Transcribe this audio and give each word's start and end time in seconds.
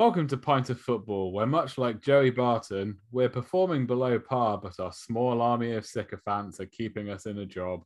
Welcome 0.00 0.28
to 0.28 0.38
Pint 0.38 0.70
of 0.70 0.80
Football, 0.80 1.30
where 1.30 1.44
much 1.44 1.76
like 1.76 2.00
Joey 2.00 2.30
Barton, 2.30 2.96
we're 3.12 3.28
performing 3.28 3.86
below 3.86 4.18
par, 4.18 4.56
but 4.56 4.80
our 4.80 4.94
small 4.94 5.42
army 5.42 5.72
of 5.72 5.84
sycophants 5.84 6.58
are 6.58 6.64
keeping 6.64 7.10
us 7.10 7.26
in 7.26 7.36
a 7.36 7.44
job. 7.44 7.82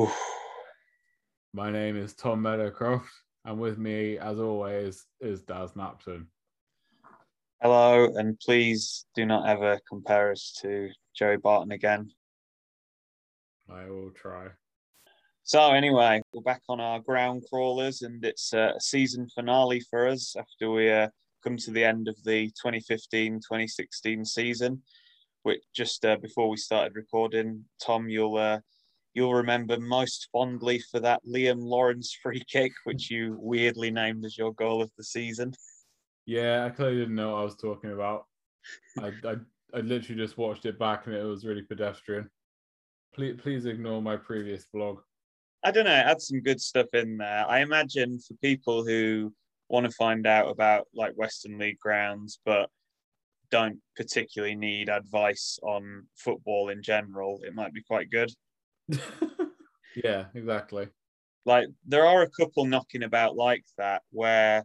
Oof. 0.00 0.18
My 1.52 1.70
name 1.70 1.98
is 1.98 2.14
Tom 2.14 2.42
Meadowcroft, 2.42 3.10
and 3.44 3.60
with 3.60 3.76
me, 3.76 4.16
as 4.16 4.40
always, 4.40 5.04
is 5.20 5.42
Daz 5.42 5.72
Napton. 5.72 6.28
Hello, 7.60 8.10
and 8.16 8.40
please 8.40 9.04
do 9.14 9.26
not 9.26 9.46
ever 9.46 9.78
compare 9.86 10.32
us 10.32 10.56
to 10.62 10.88
Joey 11.14 11.36
Barton 11.36 11.72
again. 11.72 12.10
I 13.70 13.90
will 13.90 14.12
try. 14.12 14.46
So 15.42 15.72
anyway, 15.72 16.22
we're 16.32 16.40
back 16.40 16.62
on 16.70 16.80
our 16.80 17.00
ground 17.00 17.44
crawlers, 17.50 18.00
and 18.00 18.24
it's 18.24 18.54
a 18.54 18.72
season 18.78 19.28
finale 19.34 19.80
for 19.90 20.08
us 20.08 20.36
after 20.38 20.70
we 20.70 20.90
uh, 20.90 21.08
come 21.44 21.56
to 21.58 21.70
the 21.70 21.84
end 21.84 22.08
of 22.08 22.16
the 22.24 22.50
2015-2016 22.64 24.26
season. 24.26 24.82
Which 25.42 25.60
just 25.74 26.04
uh, 26.06 26.16
before 26.16 26.48
we 26.48 26.56
started 26.56 26.96
recording, 26.96 27.66
Tom, 27.80 28.08
you'll 28.08 28.38
uh, 28.38 28.60
you'll 29.12 29.34
remember 29.34 29.78
most 29.78 30.28
fondly 30.32 30.82
for 30.90 31.00
that 31.00 31.20
Liam 31.26 31.62
Lawrence 31.62 32.16
free 32.22 32.42
kick, 32.50 32.72
which 32.84 33.10
you 33.10 33.36
weirdly 33.38 33.90
named 33.90 34.24
as 34.24 34.38
your 34.38 34.54
goal 34.54 34.80
of 34.80 34.90
the 34.96 35.04
season. 35.04 35.52
Yeah, 36.26 36.64
I 36.64 36.70
clearly 36.70 36.96
didn't 36.96 37.14
know 37.14 37.32
what 37.32 37.40
I 37.40 37.44
was 37.44 37.56
talking 37.56 37.92
about. 37.92 38.24
I, 38.98 39.12
I, 39.24 39.36
I 39.74 39.80
literally 39.80 40.20
just 40.20 40.38
watched 40.38 40.64
it 40.64 40.78
back 40.78 41.06
and 41.06 41.14
it 41.14 41.22
was 41.22 41.44
really 41.44 41.62
pedestrian. 41.62 42.30
Please, 43.14 43.38
please 43.40 43.66
ignore 43.66 44.00
my 44.00 44.16
previous 44.16 44.66
blog. 44.72 45.00
I 45.62 45.70
don't 45.70 45.84
know, 45.84 45.90
add 45.90 46.20
some 46.20 46.40
good 46.40 46.60
stuff 46.60 46.86
in 46.92 47.18
there. 47.18 47.44
I 47.48 47.60
imagine 47.60 48.18
for 48.18 48.34
people 48.42 48.84
who 48.84 49.32
want 49.68 49.86
to 49.86 49.92
find 49.92 50.26
out 50.26 50.50
about 50.50 50.86
like 50.94 51.14
Western 51.14 51.58
League 51.58 51.78
grounds, 51.78 52.38
but 52.44 52.68
don't 53.50 53.78
particularly 53.96 54.54
need 54.54 54.88
advice 54.88 55.58
on 55.62 56.06
football 56.16 56.70
in 56.70 56.82
general, 56.82 57.40
it 57.44 57.54
might 57.54 57.72
be 57.72 57.82
quite 57.82 58.10
good. 58.10 58.30
yeah, 60.02 60.26
exactly. 60.34 60.88
Like 61.46 61.66
there 61.86 62.06
are 62.06 62.22
a 62.22 62.30
couple 62.30 62.64
knocking 62.64 63.02
about 63.02 63.36
like 63.36 63.64
that 63.78 64.02
where 64.10 64.64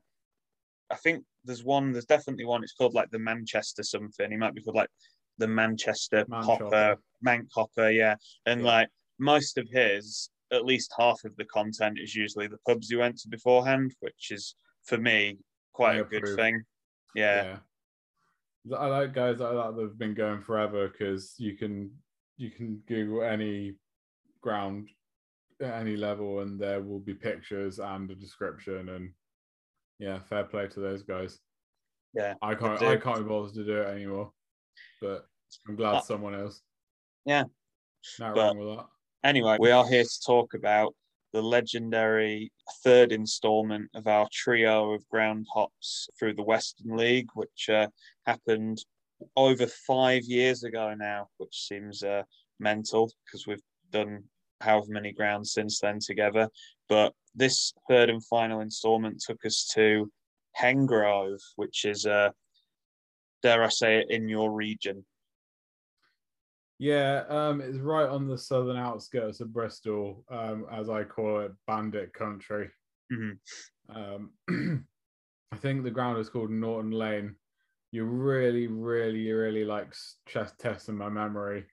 I 0.90 0.96
think 0.96 1.24
there's 1.44 1.64
one, 1.64 1.92
there's 1.92 2.06
definitely 2.06 2.46
one, 2.46 2.64
it's 2.64 2.74
called 2.74 2.94
like 2.94 3.12
the 3.12 3.20
Manchester 3.20 3.84
something. 3.84 4.32
He 4.32 4.38
might 4.38 4.56
be 4.56 4.62
called 4.62 4.78
like 4.78 4.90
the 5.38 5.48
Manchester 5.48 6.26
Man 6.28 6.44
Copper. 6.44 6.98
Man 7.22 7.48
Copper, 7.54 7.90
yeah. 7.92 8.16
And 8.46 8.62
Yeah. 8.62 8.68
like 8.68 8.90
most 9.20 9.58
of 9.58 9.68
his, 9.70 10.30
at 10.52 10.66
least 10.66 10.94
half 10.98 11.24
of 11.26 11.36
the 11.36 11.46
content 11.46 12.00
is 12.02 12.16
usually 12.16 12.48
the 12.48 12.58
pubs 12.68 12.90
he 12.90 12.96
went 12.96 13.18
to 13.20 13.30
beforehand, 13.30 13.94
which 14.00 14.32
is 14.32 14.56
for 14.90 14.98
me 14.98 15.38
quite 15.74 16.00
a 16.00 16.04
good 16.04 16.36
thing. 16.36 16.64
Yeah. 17.16 17.58
Yeah. 18.70 18.78
I 18.78 18.88
like 18.88 19.14
guys 19.14 19.40
like 19.40 19.54
that 19.54 19.76
that 19.76 19.82
have 19.82 19.98
been 19.98 20.14
going 20.14 20.42
forever 20.42 20.90
because 20.90 21.36
you 21.38 21.56
can 21.56 21.92
you 22.38 22.50
can 22.52 22.82
Google 22.88 23.24
any 23.24 23.76
ground 24.42 24.90
at 25.62 25.74
any 25.74 25.96
level 25.96 26.40
and 26.42 26.60
there 26.60 26.82
will 26.82 27.00
be 27.00 27.14
pictures 27.14 27.80
and 27.80 28.10
a 28.12 28.16
description 28.16 28.90
and 28.90 29.12
yeah, 30.00 30.20
fair 30.30 30.44
play 30.46 30.68
to 30.68 30.80
those 30.80 31.04
guys. 31.04 31.40
Yeah. 32.14 32.34
I 32.42 32.56
can't. 32.56 32.82
I 32.82 32.98
can't 32.98 33.20
be 33.20 33.24
bothered 33.24 33.54
to 33.56 33.66
do 33.66 33.82
it 33.82 33.88
anymore. 33.88 34.32
But 35.02 35.26
I'm 35.68 35.76
glad 35.76 35.96
Uh, 35.96 36.02
someone 36.02 36.36
else. 36.36 36.62
Yeah. 37.26 37.44
Not 38.20 38.36
But- 38.36 38.42
wrong 38.42 38.58
with 38.58 38.78
that. 38.78 38.88
Anyway, 39.24 39.58
we 39.60 39.72
are 39.72 39.86
here 39.88 40.04
to 40.04 40.20
talk 40.26 40.54
about 40.54 40.96
the 41.34 41.42
legendary 41.42 42.52
third 42.84 43.12
installment 43.12 43.90
of 43.94 44.08
our 44.08 44.28
trio 44.32 44.94
of 44.94 45.08
ground 45.10 45.46
hops 45.54 46.10
through 46.18 46.34
the 46.34 46.44
Western 46.44 46.96
League, 46.96 47.30
which 47.34 47.70
uh, 47.70 47.88
happened 48.26 48.84
over 49.36 49.68
five 49.68 50.24
years 50.24 50.64
ago 50.64 50.94
now, 50.98 51.28
which 51.38 51.68
seems 51.68 52.04
uh, 52.04 52.24
mental 52.60 53.12
because 53.26 53.48
we've 53.48 53.62
done 53.92 54.24
however 54.62 54.88
many 54.90 55.12
grounds 55.12 55.54
since 55.54 55.80
then 55.80 56.00
together. 56.00 56.50
But 56.88 57.14
this 57.36 57.74
third 57.88 58.10
and 58.10 58.24
final 58.26 58.62
installment 58.62 59.22
took 59.22 59.46
us 59.46 59.70
to 59.76 60.12
Hengrove, 60.60 61.42
which 61.56 61.86
is, 61.86 62.06
uh, 62.06 62.32
dare 63.42 63.64
I 63.64 63.70
say 63.70 64.00
it, 64.00 64.08
in 64.10 64.28
your 64.28 64.52
region. 64.52 65.06
Yeah, 66.80 67.26
um, 67.28 67.60
it's 67.62 67.78
right 67.78 68.08
on 68.08 68.28
the 68.28 68.38
southern 68.38 68.78
outskirts 68.78 69.42
of 69.42 69.52
Bristol, 69.54 70.24
um, 70.30 70.66
as 70.72 70.90
I 70.90 71.04
call 71.04 71.42
it, 71.42 71.52
Bandit 71.68 72.14
Country. 72.14 72.72
Mhm. 73.12 73.40
Um, 73.90 74.34
I 75.52 75.58
think 75.58 75.84
the 75.84 75.92
ground 75.92 76.20
is 76.20 76.30
called 76.30 76.52
Norton 76.52 76.92
Lane. 76.92 77.36
You 77.92 78.06
really, 78.06 78.68
really, 78.68 79.32
really 79.32 79.66
like 79.66 79.96
chest 80.28 80.60
testing 80.60 80.96
my 80.98 81.10
memory 81.10 81.68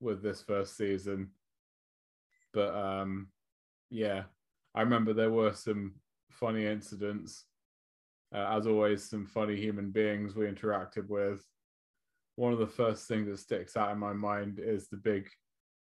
with 0.00 0.22
this 0.22 0.42
first 0.42 0.76
season, 0.76 1.32
but 2.52 2.74
um, 2.74 3.28
yeah, 3.90 4.24
I 4.74 4.82
remember 4.82 5.12
there 5.14 5.30
were 5.30 5.54
some 5.54 5.94
funny 6.30 6.66
incidents. 6.66 7.46
Uh, 8.34 8.56
as 8.58 8.66
always, 8.66 9.08
some 9.08 9.26
funny 9.26 9.56
human 9.56 9.90
beings 9.92 10.34
we 10.34 10.46
interacted 10.46 11.08
with 11.08 11.46
one 12.36 12.52
of 12.52 12.58
the 12.58 12.66
first 12.66 13.06
things 13.08 13.28
that 13.28 13.38
sticks 13.38 13.76
out 13.76 13.90
in 13.92 13.98
my 13.98 14.12
mind 14.12 14.58
is 14.58 14.88
the 14.88 14.96
big 14.96 15.28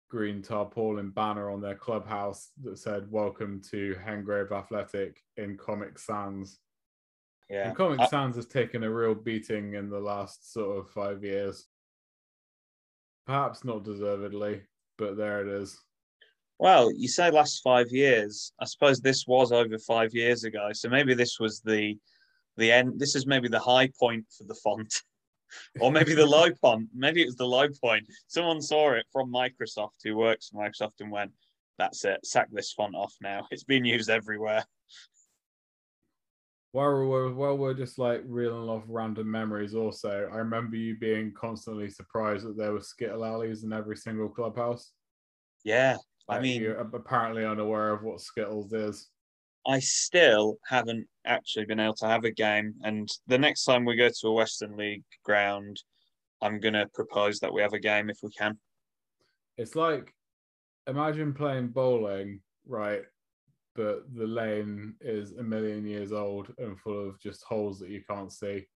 green 0.09 0.41
tarpaulin 0.43 1.11
banner 1.11 1.51
on 1.51 1.61
their 1.61 1.75
clubhouse 1.75 2.51
that 2.63 2.79
said 2.79 3.11
"Welcome 3.11 3.61
to 3.71 3.97
Hengrove 4.05 4.53
Athletic" 4.53 5.23
in 5.37 5.57
Comic 5.57 5.99
Sans. 5.99 6.59
Yeah. 7.51 7.69
And 7.69 7.77
Comic 7.77 8.01
I- 8.01 8.07
Sans 8.07 8.37
has 8.37 8.47
taken 8.47 8.85
a 8.85 8.91
real 8.91 9.15
beating 9.15 9.75
in 9.75 9.91
the 9.91 10.01
last 10.01 10.53
sort 10.53 10.79
of 10.79 10.91
five 10.91 11.25
years. 11.25 11.67
Perhaps 13.27 13.65
not 13.65 13.85
deservedly, 13.85 14.63
but 14.97 15.17
there 15.17 15.43
it 15.43 15.49
is. 15.49 15.79
Well, 16.59 16.93
you 16.93 17.09
say 17.09 17.31
last 17.31 17.63
five 17.63 17.91
years. 17.91 18.53
I 18.61 18.65
suppose 18.65 19.01
this 19.01 19.27
was 19.27 19.53
over 19.53 19.79
five 19.79 20.13
years 20.15 20.45
ago, 20.45 20.71
so 20.73 20.89
maybe 20.89 21.15
this 21.15 21.39
was 21.39 21.61
the 21.61 21.99
the 22.57 22.73
end. 22.73 22.99
This 22.99 23.15
is 23.15 23.27
maybe 23.27 23.49
the 23.49 23.61
high 23.61 23.89
point 23.99 24.27
for 24.37 24.45
the 24.45 24.55
font, 24.55 25.03
or 25.81 25.93
maybe 25.93 26.15
the 26.15 26.27
low 26.27 26.51
point. 26.51 26.89
Maybe 26.95 27.23
it 27.23 27.27
was 27.27 27.37
the 27.37 27.47
low 27.47 27.69
point. 27.83 28.07
Someone 28.27 28.61
saw 28.61 28.93
it 28.93 29.07
from 29.13 29.33
Microsoft, 29.33 30.03
who 30.05 30.17
works 30.17 30.49
for 30.49 30.63
Microsoft, 30.63 31.01
and 31.01 31.11
went, 31.11 31.33
"That's 31.79 32.05
it. 32.05 32.25
Sack 32.25 32.49
this 32.53 32.73
font 32.73 32.95
off 32.95 33.15
now. 33.21 33.47
It's 33.51 33.65
being 33.65 33.85
used 33.85 34.11
everywhere." 34.11 34.65
While 36.73 37.07
we're 37.07 37.33
while 37.33 37.57
we're 37.57 37.75
just 37.75 37.99
like 37.99 38.23
reeling 38.27 38.69
off 38.69 38.85
random 38.89 39.31
memories, 39.31 39.75
also, 39.75 40.29
I 40.33 40.37
remember 40.37 40.77
you 40.77 40.99
being 40.99 41.33
constantly 41.33 41.89
surprised 41.89 42.47
that 42.47 42.57
there 42.57 42.73
were 42.73 42.81
Skittle 42.81 43.25
alleys 43.25 43.65
in 43.65 43.73
every 43.73 43.97
single 43.97 44.29
clubhouse. 44.29 44.93
Yeah, 45.65 45.97
I 46.29 46.41
mean, 46.41 46.61
you're 46.61 46.79
apparently 46.79 47.45
unaware 47.45 47.91
of 47.91 48.03
what 48.03 48.21
Skittles 48.21 48.73
is. 48.73 49.09
I 49.67 49.81
still 49.81 50.59
haven't 50.67 51.07
actually 51.27 51.67
been 51.67 51.81
able 51.81 51.95
to 51.97 52.07
have 52.07 52.25
a 52.25 52.31
game. 52.31 52.75
And 52.83 53.09
the 53.27 53.39
next 53.39 53.65
time 53.65 53.85
we 53.85 53.97
go 53.97 54.09
to 54.09 54.29
a 54.29 54.33
Western 54.33 54.77
League 54.77 55.05
ground, 55.25 55.83
I'm 56.41 56.61
going 56.61 56.75
to 56.75 56.89
propose 56.95 57.41
that 57.41 57.53
we 57.53 57.63
have 57.63 57.73
a 57.73 57.79
game 57.79 58.11
if 58.11 58.19
we 58.23 58.31
can. 58.31 58.59
It's 59.57 59.75
like 59.75 60.15
imagine 60.87 61.35
playing 61.35 61.69
bowling, 61.69 62.41
right? 62.67 63.03
But 63.75 64.05
the 64.15 64.27
lane 64.27 64.95
is 65.01 65.33
a 65.33 65.43
million 65.43 65.87
years 65.87 66.13
old 66.13 66.53
and 66.59 66.79
full 66.79 67.09
of 67.09 67.21
just 67.21 67.45
holes 67.45 67.79
that 67.81 67.91
you 67.91 68.03
can't 68.09 68.33
see. 68.33 68.67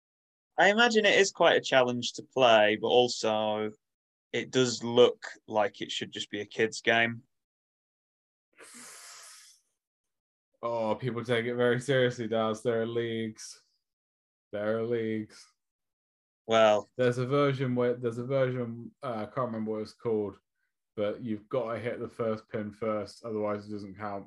I 0.58 0.68
imagine 0.68 1.06
it 1.06 1.18
is 1.18 1.30
quite 1.30 1.56
a 1.56 1.60
challenge 1.60 2.12
to 2.14 2.22
play, 2.34 2.76
but 2.80 2.88
also 2.88 3.70
it 4.32 4.50
does 4.50 4.82
look 4.84 5.24
like 5.48 5.80
it 5.80 5.90
should 5.90 6.12
just 6.12 6.30
be 6.30 6.40
a 6.40 6.46
kids' 6.46 6.80
game. 6.80 7.22
Oh, 10.62 10.94
people 10.94 11.24
take 11.24 11.46
it 11.46 11.56
very 11.56 11.80
seriously, 11.80 12.28
Daz. 12.28 12.62
There 12.62 12.82
are 12.82 12.86
leagues. 12.86 13.60
There 14.52 14.78
are 14.78 14.84
leagues. 14.84 15.44
Well, 16.46 16.88
There's 16.96 17.18
a 17.18 17.26
version 17.26 17.74
where 17.74 17.94
there's 17.94 18.18
a 18.18 18.24
version 18.24 18.90
uh, 19.02 19.14
I 19.22 19.24
can't 19.24 19.46
remember 19.46 19.72
what 19.72 19.82
it's 19.82 19.92
called, 19.94 20.36
but 20.96 21.22
you've 21.22 21.48
got 21.48 21.72
to 21.72 21.80
hit 21.80 22.00
the 22.00 22.08
first 22.08 22.48
pin 22.50 22.70
first, 22.70 23.24
otherwise 23.24 23.66
it 23.66 23.72
doesn't 23.72 23.98
count. 23.98 24.26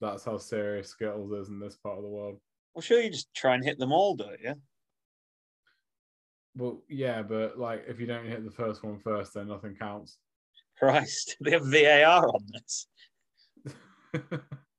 That's 0.00 0.24
how 0.24 0.38
serious 0.38 0.90
Skittles 0.90 1.32
is 1.32 1.48
in 1.48 1.58
this 1.58 1.76
part 1.76 1.96
of 1.96 2.02
the 2.04 2.10
world. 2.10 2.38
well, 2.74 2.82
sure, 2.82 3.00
you 3.00 3.10
just 3.10 3.32
try 3.34 3.54
and 3.54 3.64
hit 3.64 3.78
them 3.78 3.92
all, 3.92 4.14
don't 4.14 4.40
you? 4.42 4.54
Well, 6.56 6.82
yeah, 6.88 7.22
but 7.22 7.58
like 7.58 7.84
if 7.88 7.98
you 7.98 8.06
don't 8.06 8.26
hit 8.26 8.44
the 8.44 8.50
first 8.50 8.84
one 8.84 8.98
first, 9.00 9.34
then 9.34 9.48
nothing 9.48 9.74
counts. 9.74 10.18
Christ, 10.78 11.36
they 11.40 11.52
have 11.52 11.66
VAR 11.66 12.28
on 12.28 12.44
this. 12.52 12.86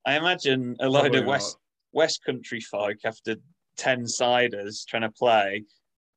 I 0.05 0.17
imagine 0.17 0.75
a 0.79 0.87
load 0.89 1.01
Probably 1.01 1.19
of 1.19 1.25
West 1.25 1.57
West 1.91 2.23
Country 2.25 2.59
folk 2.59 2.97
after 3.05 3.35
ten 3.77 4.03
ciders 4.03 4.85
trying 4.85 5.03
to 5.03 5.11
play, 5.11 5.63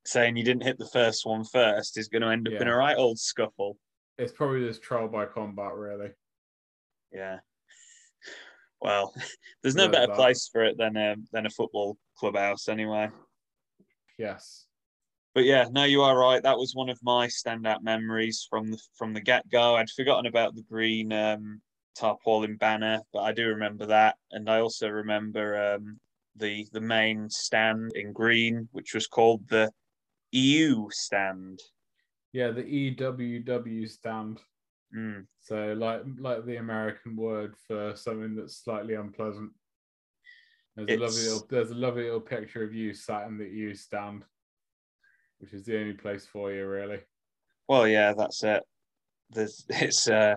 saying 0.05 0.37
you 0.37 0.45
didn't 0.45 0.65
hit 0.65 0.79
the 0.79 0.89
first 0.89 1.27
one 1.27 1.45
first, 1.45 1.99
is 1.99 2.09
going 2.09 2.23
to 2.23 2.29
end 2.29 2.49
up 2.49 2.61
in 2.61 2.69
a 2.69 2.77
right 2.77 2.97
old 2.97 3.19
scuffle. 3.19 3.79
it's 4.19 4.33
probably 4.33 4.67
just 4.67 4.83
trial 4.83 5.09
by 5.09 5.25
combat, 5.25 5.75
really. 5.75 6.11
Yeah. 7.13 7.39
Well, 8.81 9.15
there's 9.63 9.75
no 9.75 9.89
better 9.89 10.09
that. 10.09 10.17
place 10.17 10.49
for 10.53 10.65
it 10.65 10.77
than 10.79 10.97
a 10.97 11.17
than 11.33 11.47
a 11.47 11.51
football 11.51 11.97
clubhouse, 12.17 12.69
anyway. 12.69 13.09
Yes. 14.19 14.67
But 15.35 15.45
yeah, 15.45 15.67
no, 15.71 15.85
you 15.85 16.03
are 16.03 16.19
right. 16.19 16.43
That 16.43 16.59
was 16.59 16.75
one 16.75 16.89
of 16.89 16.99
my 17.03 17.29
standout 17.29 17.83
memories 17.83 18.47
from 18.49 18.71
the 18.71 18.79
from 18.97 19.15
the 19.15 19.21
get 19.21 19.49
go. 19.49 19.77
I'd 19.77 19.91
forgotten 19.91 20.27
about 20.27 20.55
the 20.55 20.63
green 20.63 21.13
um, 21.13 21.61
tarpaulin 21.99 22.57
banner, 22.57 23.01
but 23.13 23.21
I 23.21 23.33
do 23.33 23.49
remember 23.49 23.87
that, 23.87 24.17
and 24.31 24.49
I 24.49 24.61
also 24.61 24.89
remember 24.89 25.75
um, 25.75 25.99
the 26.37 26.67
the 26.73 26.81
main 26.81 27.29
stand 27.29 27.93
in 27.95 28.13
green, 28.13 28.69
which 28.73 28.95
was 28.95 29.07
called 29.07 29.49
the 29.49 29.71
EU 30.33 30.89
stand. 30.91 31.61
Yeah, 32.33 32.51
the 32.51 32.63
EWW 32.63 33.89
stand. 33.89 34.41
Mm. 34.97 35.27
So 35.41 35.75
like 35.77 36.03
like 36.19 36.47
the 36.47 36.57
American 36.57 37.17
word 37.17 37.55
for 37.67 37.95
something 37.97 38.37
that's 38.37 38.63
slightly 38.63 38.95
unpleasant. 38.95 39.51
There's 40.77 40.91
a 40.91 41.03
lovely 41.03 41.23
little 41.23 41.47
there's 41.51 41.71
a 41.71 41.75
lovely 41.75 42.05
little 42.05 42.21
picture 42.21 42.63
of 42.63 42.73
you 42.75 42.95
sat 42.95 43.27
in 43.27 43.37
the 43.39 43.49
EU 43.49 43.75
stand, 43.75 44.25
which 45.41 45.53
is 45.53 45.65
the 45.65 45.79
only 45.79 45.95
place 45.95 46.27
for 46.27 46.53
you 46.53 46.67
really. 46.67 47.01
Well, 47.69 47.87
yeah, 47.87 48.15
that's 48.17 48.43
it. 48.45 48.63
There's 49.31 49.67
it's 49.69 50.09
uh, 50.09 50.37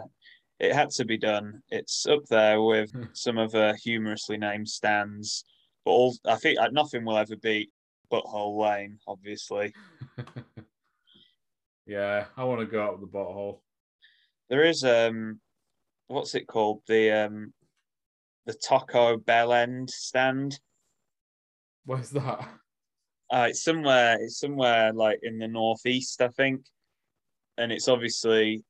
it 0.61 0.75
had 0.75 0.91
to 0.91 1.05
be 1.05 1.17
done. 1.17 1.63
It's 1.69 2.05
up 2.05 2.23
there 2.29 2.61
with 2.61 2.91
Hmm. 2.91 3.05
some 3.13 3.39
of 3.39 3.51
the 3.51 3.75
humorously 3.83 4.37
named 4.37 4.69
stands, 4.69 5.43
but 5.83 5.91
all 5.91 6.15
I 6.25 6.35
think 6.35 6.59
nothing 6.71 7.03
will 7.03 7.17
ever 7.17 7.35
beat 7.35 7.71
Butthole 8.11 8.59
Lane, 8.61 8.99
obviously. 9.07 9.73
yeah, 11.87 12.27
I 12.37 12.43
want 12.43 12.59
to 12.59 12.67
go 12.67 12.93
up 12.93 13.01
the 13.01 13.07
butthole. 13.07 13.61
There 14.49 14.63
is 14.63 14.83
um, 14.83 15.41
what's 16.07 16.35
it 16.35 16.45
called? 16.45 16.83
The 16.87 17.09
um, 17.25 17.53
the 18.45 18.53
Taco 18.53 19.17
Bell 19.17 19.53
End 19.53 19.89
stand. 19.89 20.59
Where's 21.85 22.11
that? 22.11 22.47
Uh, 23.31 23.47
it's 23.49 23.63
somewhere. 23.63 24.17
It's 24.21 24.39
somewhere 24.39 24.93
like 24.93 25.21
in 25.23 25.39
the 25.39 25.47
northeast, 25.47 26.21
I 26.21 26.27
think, 26.27 26.65
and 27.57 27.71
it's 27.71 27.87
obviously 27.87 28.63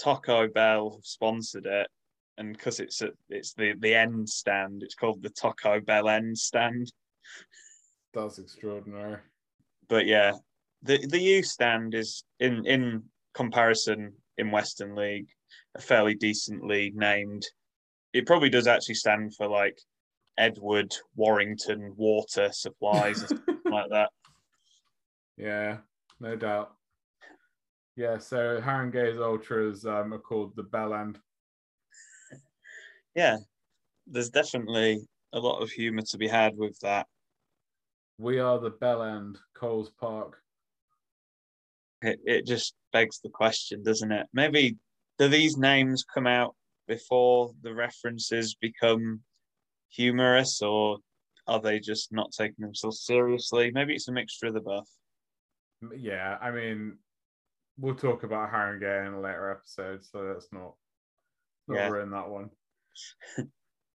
Taco 0.00 0.48
Bell 0.48 0.90
have 0.90 1.04
sponsored 1.04 1.66
it, 1.66 1.88
and 2.38 2.52
because 2.52 2.80
it's 2.80 3.02
a, 3.02 3.10
it's 3.28 3.54
the 3.54 3.74
the 3.78 3.94
end 3.94 4.28
stand, 4.28 4.82
it's 4.82 4.94
called 4.94 5.22
the 5.22 5.30
Taco 5.30 5.80
Bell 5.80 6.08
End 6.08 6.36
stand. 6.36 6.92
That's 8.12 8.38
extraordinary. 8.38 9.18
But 9.88 10.06
yeah, 10.06 10.32
the 10.82 11.06
the 11.06 11.20
U 11.20 11.42
stand 11.42 11.94
is 11.94 12.24
in 12.40 12.66
in 12.66 13.04
comparison 13.34 14.14
in 14.38 14.50
Western 14.50 14.94
League 14.94 15.28
a 15.74 15.80
fairly 15.80 16.14
decently 16.14 16.92
named. 16.94 17.46
It 18.12 18.26
probably 18.26 18.50
does 18.50 18.66
actually 18.66 18.94
stand 18.94 19.34
for 19.34 19.46
like 19.46 19.78
Edward 20.38 20.94
Warrington 21.14 21.94
Water 21.96 22.50
Supplies 22.52 23.22
or 23.22 23.28
something 23.28 23.58
like 23.70 23.90
that. 23.90 24.10
Yeah, 25.36 25.78
no 26.20 26.36
doubt. 26.36 26.75
Yeah, 27.96 28.18
so 28.18 28.60
Haringey's 28.60 29.18
Ultras 29.18 29.86
um, 29.86 30.12
are 30.12 30.18
called 30.18 30.54
the 30.54 30.62
Bell 30.62 30.94
End. 30.94 31.18
Yeah, 33.14 33.38
there's 34.06 34.28
definitely 34.28 35.00
a 35.32 35.38
lot 35.38 35.62
of 35.62 35.70
humour 35.70 36.02
to 36.02 36.18
be 36.18 36.28
had 36.28 36.54
with 36.54 36.78
that. 36.80 37.06
We 38.18 38.38
are 38.38 38.58
the 38.58 38.70
Bell 38.70 39.02
End, 39.02 39.38
Coles 39.54 39.90
Park. 39.98 40.42
It, 42.02 42.20
it 42.26 42.46
just 42.46 42.74
begs 42.92 43.20
the 43.20 43.30
question, 43.30 43.82
doesn't 43.82 44.12
it? 44.12 44.26
Maybe 44.34 44.76
do 45.18 45.28
these 45.28 45.56
names 45.56 46.04
come 46.04 46.26
out 46.26 46.54
before 46.86 47.52
the 47.62 47.72
references 47.72 48.54
become 48.54 49.22
humorous, 49.88 50.60
or 50.60 50.98
are 51.46 51.60
they 51.60 51.80
just 51.80 52.12
not 52.12 52.32
taking 52.32 52.64
themselves 52.66 53.06
seriously? 53.06 53.70
Maybe 53.72 53.94
it's 53.94 54.08
a 54.08 54.12
mixture 54.12 54.48
of 54.48 54.54
the 54.54 54.60
both. 54.60 54.90
Yeah, 55.96 56.36
I 56.40 56.50
mean, 56.50 56.98
we'll 57.78 57.94
talk 57.94 58.22
about 58.22 58.50
Haringey 58.50 59.06
in 59.06 59.14
a 59.14 59.20
later 59.20 59.50
episode, 59.50 60.04
so 60.04 60.20
let's 60.20 60.52
not, 60.52 60.74
not 61.68 61.76
Yeah. 61.76 61.88
ruin 61.88 62.10
that 62.10 62.28
one. 62.28 62.50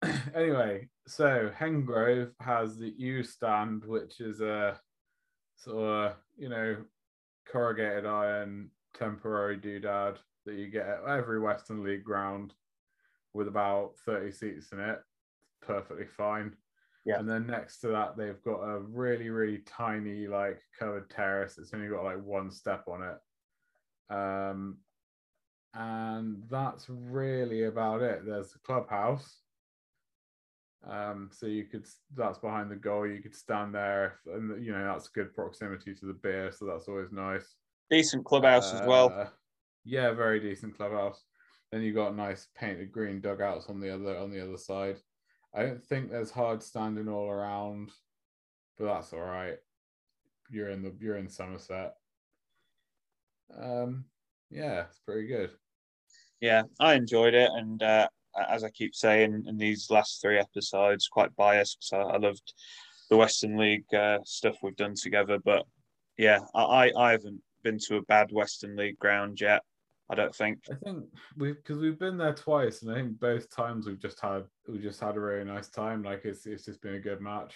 anyway, 0.34 0.88
so 1.06 1.50
Hengrove 1.58 2.32
has 2.40 2.78
the 2.78 2.92
U 2.98 3.22
stand, 3.22 3.84
which 3.84 4.20
is 4.20 4.40
a 4.40 4.80
sort 5.56 6.12
of, 6.12 6.16
you 6.36 6.48
know, 6.48 6.84
corrugated 7.46 8.06
iron 8.06 8.70
temporary 8.94 9.58
doodad 9.58 10.18
that 10.46 10.54
you 10.54 10.68
get 10.68 10.86
at 10.86 11.04
every 11.06 11.40
Western 11.40 11.82
League 11.82 12.04
ground 12.04 12.54
with 13.34 13.48
about 13.48 13.92
30 14.06 14.32
seats 14.32 14.72
in 14.72 14.80
it. 14.80 15.00
Perfectly 15.62 16.06
fine. 16.06 16.56
Yeah. 17.04 17.18
And 17.18 17.28
then 17.28 17.46
next 17.46 17.80
to 17.80 17.88
that, 17.88 18.16
they've 18.16 18.42
got 18.42 18.62
a 18.62 18.78
really, 18.80 19.30
really 19.30 19.58
tiny, 19.58 20.26
like 20.26 20.60
covered 20.78 21.08
terrace. 21.10 21.58
It's 21.58 21.72
only 21.72 21.88
got 21.88 22.04
like 22.04 22.22
one 22.22 22.50
step 22.50 22.84
on 22.88 23.02
it. 23.02 23.16
Um, 24.10 24.78
and 25.74 26.42
that's 26.50 26.86
really 26.88 27.64
about 27.64 28.02
it. 28.02 28.26
There's 28.26 28.52
the 28.52 28.58
clubhouse. 28.58 29.38
Um, 30.88 31.28
so 31.32 31.46
you 31.46 31.64
could 31.64 31.86
that's 32.16 32.38
behind 32.38 32.70
the 32.70 32.76
goal. 32.76 33.06
You 33.06 33.20
could 33.20 33.34
stand 33.34 33.74
there, 33.74 34.18
if, 34.26 34.34
and 34.34 34.64
you 34.64 34.72
know 34.72 34.84
that's 34.84 35.08
good 35.08 35.34
proximity 35.34 35.94
to 35.94 36.06
the 36.06 36.14
beer, 36.14 36.50
so 36.50 36.64
that's 36.64 36.88
always 36.88 37.12
nice. 37.12 37.54
Decent 37.90 38.24
clubhouse 38.24 38.72
as 38.72 38.86
well. 38.86 39.12
Uh, 39.14 39.26
Yeah, 39.84 40.12
very 40.12 40.40
decent 40.40 40.76
clubhouse. 40.76 41.22
Then 41.70 41.82
you 41.82 41.92
got 41.92 42.16
nice 42.16 42.48
painted 42.56 42.90
green 42.90 43.20
dugouts 43.20 43.66
on 43.68 43.78
the 43.78 43.92
other 43.94 44.16
on 44.16 44.30
the 44.30 44.42
other 44.42 44.56
side. 44.56 44.96
I 45.54 45.62
don't 45.62 45.84
think 45.84 46.10
there's 46.10 46.30
hard 46.30 46.62
standing 46.62 47.08
all 47.08 47.28
around, 47.28 47.90
but 48.78 48.86
that's 48.86 49.12
all 49.12 49.20
right. 49.20 49.58
You're 50.50 50.70
in 50.70 50.82
the 50.82 50.94
you're 50.98 51.18
in 51.18 51.28
Somerset. 51.28 51.94
Um, 53.58 54.04
yeah, 54.50 54.84
it's 54.88 55.00
pretty 55.00 55.26
good. 55.26 55.50
Yeah, 56.40 56.62
I 56.80 56.94
enjoyed 56.94 57.34
it, 57.34 57.50
and 57.54 57.82
uh, 57.82 58.08
as 58.48 58.64
I 58.64 58.70
keep 58.70 58.94
saying 58.94 59.44
in 59.46 59.56
these 59.56 59.90
last 59.90 60.20
three 60.20 60.38
episodes, 60.38 61.08
quite 61.08 61.34
biased 61.36 61.78
because 61.80 62.06
I, 62.06 62.14
I 62.14 62.18
loved 62.18 62.54
the 63.10 63.16
Western 63.16 63.56
League 63.56 63.92
uh, 63.94 64.18
stuff 64.24 64.56
we've 64.62 64.76
done 64.76 64.94
together. 64.94 65.38
But 65.44 65.66
yeah, 66.16 66.40
I 66.54 66.92
I 66.96 67.10
haven't 67.12 67.42
been 67.62 67.78
to 67.88 67.96
a 67.96 68.02
bad 68.02 68.30
Western 68.32 68.76
League 68.76 68.98
ground 68.98 69.40
yet. 69.40 69.62
I 70.10 70.14
don't 70.16 70.34
think. 70.34 70.58
I 70.70 70.74
think 70.74 71.04
we've 71.36 71.56
because 71.56 71.78
we've 71.78 71.98
been 71.98 72.18
there 72.18 72.34
twice, 72.34 72.82
and 72.82 72.90
I 72.90 72.96
think 72.96 73.20
both 73.20 73.54
times 73.54 73.86
we've 73.86 74.00
just 74.00 74.20
had 74.20 74.44
we 74.66 74.78
just 74.78 75.00
had 75.00 75.16
a 75.16 75.20
really 75.20 75.44
nice 75.44 75.68
time. 75.68 76.02
Like 76.02 76.24
it's 76.24 76.46
it's 76.46 76.64
just 76.64 76.82
been 76.82 76.94
a 76.94 77.00
good 77.00 77.20
match. 77.20 77.54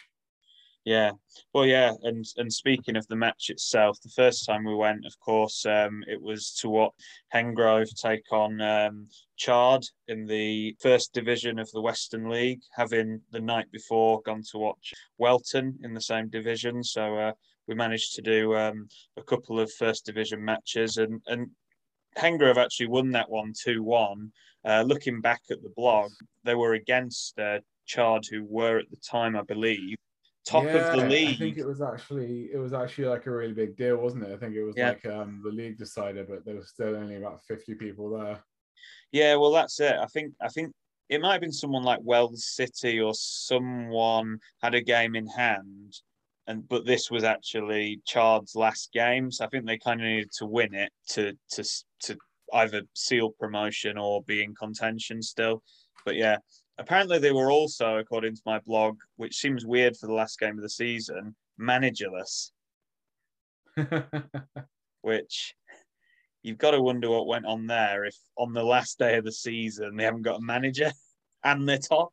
Yeah, 0.84 1.12
well, 1.54 1.64
yeah, 1.64 1.94
and 2.02 2.26
and 2.36 2.52
speaking 2.52 2.94
of 2.96 3.06
the 3.08 3.16
match 3.16 3.48
itself, 3.48 3.98
the 4.02 4.10
first 4.10 4.44
time 4.44 4.64
we 4.64 4.74
went, 4.74 5.06
of 5.06 5.18
course, 5.18 5.64
um, 5.64 6.04
it 6.06 6.20
was 6.20 6.52
to 6.60 6.68
what 6.68 6.92
Hengrove 7.34 7.88
take 7.96 8.30
on 8.30 8.60
um, 8.60 9.08
Chard 9.36 9.82
in 10.08 10.26
the 10.26 10.76
first 10.82 11.14
division 11.14 11.58
of 11.58 11.70
the 11.70 11.80
Western 11.80 12.28
League, 12.28 12.60
having 12.76 13.22
the 13.30 13.40
night 13.40 13.64
before 13.72 14.20
gone 14.26 14.42
to 14.50 14.58
watch 14.58 14.92
Welton 15.16 15.78
in 15.82 15.94
the 15.94 16.02
same 16.02 16.28
division. 16.28 16.84
So 16.84 17.16
uh, 17.16 17.32
we 17.66 17.74
managed 17.74 18.14
to 18.16 18.22
do 18.22 18.54
um, 18.54 18.86
a 19.16 19.22
couple 19.22 19.58
of 19.58 19.72
first 19.72 20.04
division 20.04 20.44
matches, 20.44 20.98
and 20.98 21.22
and 21.26 21.48
Hengrove 22.18 22.58
actually 22.58 22.88
won 22.88 23.10
that 23.12 23.30
one 23.30 23.54
two 23.58 23.82
one. 23.82 24.32
Uh, 24.66 24.82
looking 24.82 25.22
back 25.22 25.40
at 25.50 25.62
the 25.62 25.72
blog, 25.76 26.10
they 26.44 26.54
were 26.54 26.74
against 26.74 27.38
uh, 27.38 27.60
Chard, 27.86 28.24
who 28.30 28.44
were 28.44 28.78
at 28.78 28.90
the 28.90 28.98
time, 28.98 29.34
I 29.34 29.42
believe 29.42 29.96
top 30.44 30.64
Yeah, 30.64 30.76
of 30.76 31.00
the 31.00 31.08
league. 31.08 31.34
I 31.36 31.38
think 31.38 31.56
it 31.56 31.66
was 31.66 31.80
actually 31.80 32.50
it 32.52 32.58
was 32.58 32.72
actually 32.72 33.06
like 33.06 33.26
a 33.26 33.30
really 33.30 33.54
big 33.54 33.76
deal, 33.76 33.96
wasn't 33.96 34.24
it? 34.24 34.32
I 34.32 34.36
think 34.36 34.54
it 34.54 34.64
was 34.64 34.76
Yeah. 34.76 34.90
like 34.90 35.04
um 35.06 35.40
the 35.44 35.50
league 35.50 35.78
decided, 35.78 36.28
but 36.28 36.44
there 36.44 36.56
was 36.56 36.68
still 36.68 36.96
only 36.96 37.16
about 37.16 37.44
fifty 37.44 37.74
people 37.74 38.10
there. 38.10 38.42
Yeah, 39.12 39.36
well, 39.36 39.52
that's 39.52 39.80
it. 39.80 39.94
I 39.96 40.06
think 40.06 40.34
I 40.40 40.48
think 40.48 40.72
it 41.08 41.20
might 41.20 41.32
have 41.32 41.40
been 41.40 41.52
someone 41.52 41.84
like 41.84 42.00
Wells 42.02 42.44
City 42.46 43.00
or 43.00 43.14
someone 43.14 44.38
had 44.62 44.74
a 44.74 44.80
game 44.80 45.14
in 45.14 45.26
hand, 45.26 45.94
and 46.46 46.68
but 46.68 46.84
this 46.84 47.10
was 47.10 47.24
actually 47.24 48.00
Chard's 48.04 48.54
last 48.54 48.92
game, 48.92 49.30
so 49.30 49.44
I 49.44 49.48
think 49.48 49.66
they 49.66 49.78
kind 49.78 50.00
of 50.00 50.06
needed 50.06 50.32
to 50.38 50.46
win 50.46 50.74
it 50.74 50.92
to 51.10 51.32
to 51.52 51.64
to 52.02 52.18
either 52.54 52.82
seal 52.94 53.30
promotion 53.38 53.98
or 53.98 54.22
be 54.22 54.42
in 54.42 54.54
contention 54.54 55.22
still. 55.22 55.62
But 56.04 56.16
yeah, 56.16 56.38
apparently 56.78 57.18
they 57.18 57.32
were 57.32 57.50
also, 57.50 57.96
according 57.98 58.36
to 58.36 58.42
my 58.46 58.58
blog, 58.60 58.98
which 59.16 59.36
seems 59.36 59.66
weird 59.66 59.96
for 59.96 60.06
the 60.06 60.14
last 60.14 60.38
game 60.38 60.56
of 60.56 60.62
the 60.62 60.68
season, 60.68 61.34
managerless. 61.60 62.50
which 65.02 65.54
you've 66.42 66.58
got 66.58 66.70
to 66.72 66.80
wonder 66.80 67.10
what 67.10 67.26
went 67.26 67.44
on 67.46 67.66
there 67.66 68.04
if 68.04 68.16
on 68.38 68.52
the 68.52 68.62
last 68.62 68.98
day 68.98 69.16
of 69.16 69.24
the 69.24 69.32
season 69.32 69.96
they 69.96 70.04
haven't 70.04 70.22
got 70.22 70.38
a 70.38 70.42
manager 70.42 70.92
and 71.44 71.68
they're 71.68 71.78
top. 71.78 72.10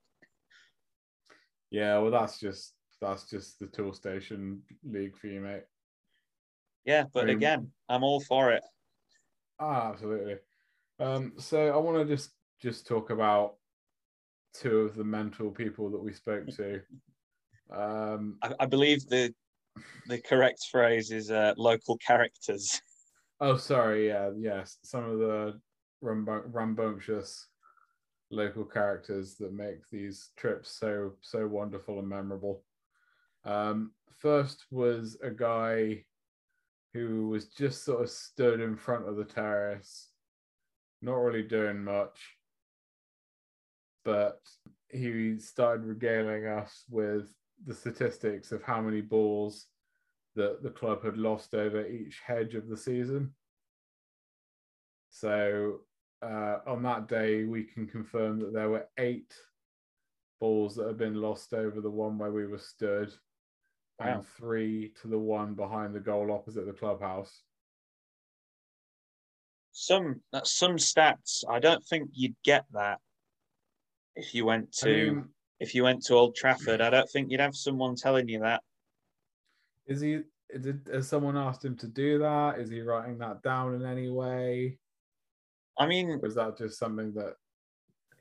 yeah, 1.69 1.97
well 1.99 2.11
that's 2.11 2.39
just 2.39 2.73
that's 2.99 3.29
just 3.29 3.59
the 3.59 3.67
Toolstation 3.67 4.59
league 4.83 5.17
for 5.17 5.27
you, 5.27 5.41
mate. 5.41 5.63
Yeah, 6.85 7.05
but 7.13 7.23
I 7.23 7.27
mean- 7.27 7.37
again, 7.37 7.71
I'm 7.89 8.03
all 8.03 8.21
for 8.21 8.51
it. 8.51 8.63
Ah, 9.61 9.91
absolutely. 9.91 10.37
Um, 10.99 11.33
so 11.37 11.67
I 11.67 11.77
want 11.77 11.97
to 11.99 12.15
just 12.15 12.31
just 12.59 12.87
talk 12.87 13.11
about 13.11 13.55
two 14.55 14.79
of 14.79 14.95
the 14.95 15.03
mental 15.03 15.51
people 15.51 15.89
that 15.91 16.03
we 16.03 16.13
spoke 16.13 16.47
to. 16.57 16.81
Um, 17.71 18.37
I, 18.41 18.53
I 18.61 18.65
believe 18.65 19.07
the 19.07 19.33
the 20.07 20.19
correct 20.19 20.65
phrase 20.71 21.11
is 21.11 21.29
uh, 21.29 21.53
local 21.57 21.97
characters. 21.97 22.81
oh, 23.39 23.55
sorry, 23.55 24.07
yeah, 24.07 24.31
yes, 24.35 24.79
some 24.83 25.05
of 25.05 25.19
the 25.19 25.59
rambu- 26.03 26.51
rambunctious 26.51 27.47
local 28.31 28.65
characters 28.65 29.35
that 29.35 29.53
make 29.53 29.87
these 29.91 30.31
trips 30.37 30.71
so 30.71 31.13
so 31.21 31.45
wonderful 31.45 31.99
and 31.99 32.09
memorable. 32.09 32.63
Um, 33.45 33.91
first 34.17 34.65
was 34.71 35.17
a 35.23 35.29
guy 35.29 36.03
who 36.93 37.29
was 37.29 37.47
just 37.47 37.85
sort 37.85 38.01
of 38.01 38.09
stood 38.09 38.59
in 38.59 38.75
front 38.75 39.07
of 39.07 39.15
the 39.15 39.25
terrace, 39.25 40.09
not 41.01 41.15
really 41.15 41.43
doing 41.43 41.83
much, 41.83 42.19
but 44.03 44.39
he 44.89 45.37
started 45.39 45.85
regaling 45.85 46.47
us 46.47 46.83
with 46.89 47.33
the 47.65 47.73
statistics 47.73 48.51
of 48.51 48.63
how 48.63 48.81
many 48.81 49.01
balls 49.01 49.67
that 50.35 50.63
the 50.63 50.69
club 50.69 51.03
had 51.03 51.17
lost 51.17 51.53
over 51.53 51.87
each 51.87 52.19
hedge 52.25 52.55
of 52.55 52.67
the 52.67 52.77
season. 52.77 53.33
So 55.09 55.81
uh, 56.21 56.57
on 56.65 56.83
that 56.83 57.07
day, 57.07 57.43
we 57.43 57.63
can 57.63 57.87
confirm 57.87 58.39
that 58.39 58.53
there 58.53 58.69
were 58.69 58.87
eight 58.97 59.33
balls 60.39 60.75
that 60.75 60.87
had 60.87 60.97
been 60.97 61.21
lost 61.21 61.53
over 61.53 61.81
the 61.81 61.89
one 61.89 62.17
where 62.17 62.31
we 62.31 62.47
were 62.47 62.57
stood, 62.57 63.13
Wow. 64.05 64.15
and 64.15 64.27
three 64.37 64.91
to 65.01 65.07
the 65.07 65.19
one 65.19 65.53
behind 65.53 65.93
the 65.93 65.99
goal 65.99 66.31
opposite 66.31 66.65
the 66.65 66.73
clubhouse. 66.73 67.43
Some 69.71 70.21
that's 70.31 70.53
some 70.53 70.75
stats. 70.77 71.43
I 71.49 71.59
don't 71.59 71.83
think 71.85 72.09
you'd 72.13 72.35
get 72.43 72.65
that 72.73 72.99
if 74.15 74.33
you 74.35 74.45
went 74.45 74.75
I 74.81 74.85
to 74.85 75.13
mean, 75.13 75.29
if 75.59 75.75
you 75.75 75.83
went 75.83 76.03
to 76.05 76.15
Old 76.15 76.35
Trafford. 76.35 76.81
I 76.81 76.89
don't 76.89 77.09
think 77.09 77.31
you'd 77.31 77.39
have 77.39 77.55
someone 77.55 77.95
telling 77.95 78.27
you 78.27 78.39
that. 78.41 78.61
is 79.87 80.01
he? 80.01 80.21
Did, 80.59 80.89
has 80.91 81.07
someone 81.07 81.37
asked 81.37 81.63
him 81.63 81.77
to 81.77 81.87
do 81.87 82.19
that? 82.19 82.59
Is 82.59 82.69
he 82.69 82.81
writing 82.81 83.17
that 83.19 83.41
down 83.41 83.73
in 83.73 83.85
any 83.85 84.09
way? 84.09 84.77
I 85.79 85.87
mean, 85.87 86.19
Or 86.21 86.25
is 86.27 86.35
that 86.35 86.57
just 86.57 86.77
something 86.77 87.13
that 87.13 87.35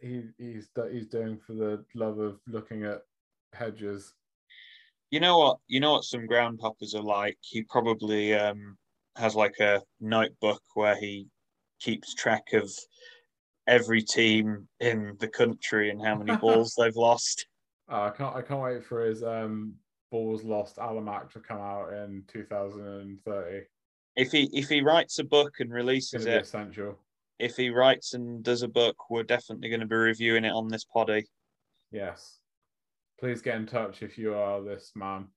he 0.00 0.22
he's 0.38 0.68
that 0.76 0.92
he's 0.92 1.06
doing 1.06 1.38
for 1.38 1.54
the 1.54 1.84
love 1.94 2.18
of 2.18 2.38
looking 2.46 2.84
at 2.84 3.02
hedges? 3.52 4.14
You 5.10 5.20
know 5.20 5.38
what 5.38 5.58
you 5.66 5.80
know 5.80 5.92
what 5.92 6.04
some 6.04 6.26
ground 6.26 6.60
hoppers 6.62 6.94
are 6.94 7.02
like 7.02 7.38
he 7.40 7.62
probably 7.62 8.34
um 8.34 8.76
has 9.16 9.34
like 9.34 9.58
a 9.60 9.82
notebook 10.00 10.62
where 10.74 10.96
he 10.96 11.26
keeps 11.80 12.14
track 12.14 12.52
of 12.52 12.70
every 13.66 14.02
team 14.02 14.68
in 14.80 15.16
the 15.20 15.28
country 15.28 15.90
and 15.90 16.00
how 16.04 16.16
many 16.16 16.36
balls 16.40 16.74
they've 16.78 16.96
lost 16.96 17.46
Uh, 17.90 18.02
I 18.02 18.10
can't 18.10 18.34
I 18.36 18.42
can't 18.42 18.60
wait 18.62 18.84
for 18.84 19.04
his 19.04 19.22
um 19.22 19.74
balls 20.10 20.42
lost 20.44 20.78
almanac 20.78 21.30
to 21.32 21.40
come 21.40 21.58
out 21.60 21.92
in 21.92 22.24
2030. 22.26 23.66
if 24.16 24.32
he 24.32 24.48
if 24.52 24.68
he 24.68 24.80
writes 24.80 25.18
a 25.18 25.24
book 25.24 25.60
and 25.60 25.72
releases 25.72 26.26
it 26.26 26.42
essential. 26.42 26.98
if 27.38 27.56
he 27.56 27.70
writes 27.70 28.14
and 28.14 28.42
does 28.42 28.62
a 28.62 28.68
book 28.68 28.96
we're 29.08 29.22
definitely 29.22 29.68
going 29.68 29.80
to 29.80 29.86
be 29.86 29.94
reviewing 29.96 30.44
it 30.44 30.50
on 30.52 30.68
this 30.68 30.84
poddy 30.84 31.24
Yes. 31.92 32.39
Please 33.20 33.42
get 33.42 33.56
in 33.56 33.66
touch 33.66 34.02
if 34.02 34.16
you 34.16 34.34
are 34.34 34.62
this 34.62 34.92
man. 34.96 35.28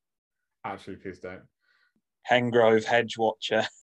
Actually, 0.63 0.95
please 0.95 1.19
don't. 1.19 1.41
hengrove 2.29 2.85
hedge 2.85 3.17
watcher 3.17 3.67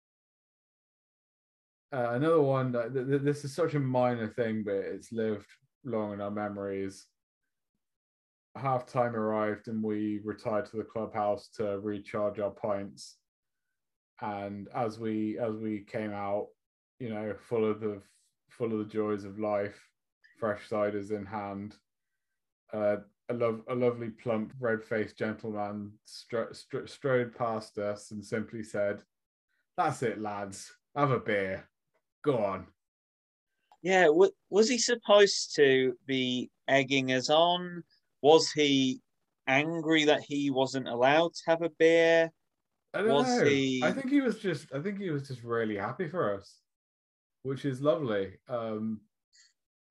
Uh, 1.92 2.12
another 2.12 2.40
one. 2.40 2.72
That, 2.72 2.94
th- 2.94 3.08
th- 3.08 3.22
this 3.24 3.44
is 3.44 3.56
such 3.56 3.74
a 3.74 3.80
minor 3.80 4.28
thing, 4.28 4.62
but 4.64 4.76
it's 4.76 5.12
lived 5.12 5.48
long 5.84 6.14
in 6.14 6.22
our 6.22 6.30
memories. 6.30 7.08
Half 8.56 8.86
time 8.86 9.16
arrived, 9.16 9.70
and 9.70 9.84
we 9.84 10.20
retired 10.24 10.68
to 10.68 10.78
the 10.78 10.84
clubhouse 10.84 11.50
to 11.58 11.80
recharge 11.80 12.40
our 12.40 12.52
points. 12.52 13.18
And 14.22 14.68
as 14.76 15.00
we 15.00 15.40
as 15.40 15.56
we 15.56 15.80
came 15.80 16.12
out, 16.12 16.50
you 17.00 17.10
know, 17.10 17.34
full 17.48 17.66
of 17.66 17.80
the 17.80 18.04
full 18.52 18.72
of 18.72 18.78
the 18.78 18.94
joys 18.94 19.24
of 19.24 19.40
life, 19.40 19.84
fresh 20.40 20.70
ciders 20.70 21.10
in 21.10 21.26
hand, 21.26 21.76
uh, 22.72 22.98
a 23.30 23.34
love 23.34 23.62
a 23.70 23.76
lovely 23.76 24.10
plump 24.10 24.54
red 24.60 24.84
faced 24.84 25.18
gentleman 25.18 25.92
stro- 26.08 26.52
stro- 26.52 26.90
strode 26.90 27.36
past 27.36 27.78
us 27.78 28.12
and 28.12 28.24
simply 28.26 28.64
said, 28.64 29.02
"That's 29.78 30.02
it, 30.04 30.20
lads. 30.20 30.72
Have 30.96 31.12
a 31.12 31.20
beer." 31.20 31.70
Go 32.24 32.38
on. 32.44 32.68
yeah 33.82 34.06
w- 34.08 34.32
was 34.50 34.68
he 34.68 34.78
supposed 34.78 35.56
to 35.56 35.98
be 36.06 36.50
egging 36.68 37.14
us 37.14 37.30
on 37.30 37.82
was 38.22 38.52
he 38.52 39.00
angry 39.48 40.04
that 40.04 40.20
he 40.22 40.50
wasn't 40.52 40.86
allowed 40.86 41.34
to 41.34 41.42
have 41.48 41.62
a 41.62 41.70
beer 41.80 42.30
I 42.94 43.04
don't 43.04 43.14
Was 43.14 43.28
know. 43.40 43.46
he- 43.46 43.82
I 43.84 43.92
think 43.94 44.10
he 44.10 44.20
was 44.20 44.40
just. 44.40 44.74
I 44.74 44.82
think 44.82 45.00
he 45.00 45.12
was 45.12 45.28
just 45.28 45.44
really 45.44 45.78
happy 45.78 46.08
for 46.10 46.34
us, 46.36 46.60
which 47.44 47.64
is 47.64 47.82
lovely. 47.82 48.40
Um, 48.50 49.02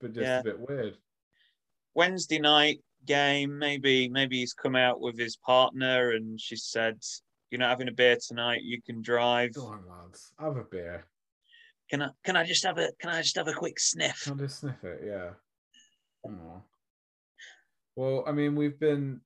but 0.00 0.12
just 0.12 0.26
Yeah. 0.26 0.40
a 0.40 0.42
bit 0.42 0.59
weird. 0.59 0.99
Wednesday 1.95 2.40
night 2.40 2.83
game, 3.08 3.58
maybe 3.58 4.08
maybe 4.08 4.38
he's 4.38 4.52
come 4.52 4.76
out 4.76 5.00
with 5.00 5.18
his 5.18 5.36
partner 5.36 6.12
and 6.12 6.40
she 6.40 6.54
said, 6.54 6.98
You're 7.50 7.58
not 7.58 7.70
having 7.70 7.88
a 7.88 7.92
beer 7.92 8.16
tonight, 8.24 8.62
you 8.62 8.80
can 8.82 9.02
drive. 9.02 9.54
Go 9.54 9.66
on, 9.66 9.82
lads. 9.88 10.32
Have 10.38 10.56
a 10.56 10.64
beer. 10.64 11.06
Can 11.90 12.02
I 12.02 12.10
can 12.22 12.36
I 12.36 12.44
just 12.44 12.64
have 12.64 12.78
a 12.78 12.90
can 13.00 13.10
I 13.10 13.22
just 13.22 13.36
have 13.36 13.48
a 13.48 13.52
quick 13.52 13.80
sniff? 13.80 14.24
Can 14.24 14.34
I 14.34 14.42
just 14.44 14.60
sniff 14.60 14.84
it? 14.84 15.02
Yeah. 15.04 15.30
Aw. 16.24 16.60
Well, 17.96 18.24
I 18.26 18.32
mean, 18.32 18.54
we've 18.54 18.78
been 18.78 19.20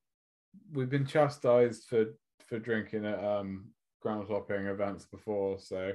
we've 0.72 0.88
been 0.90 1.06
chastised 1.06 1.84
for 1.88 2.06
for 2.46 2.58
drinking 2.58 3.04
at 3.04 3.22
um 3.22 3.66
ground 4.00 4.28
hopping 4.30 4.66
events 4.66 5.06
before, 5.06 5.58
so 5.58 5.92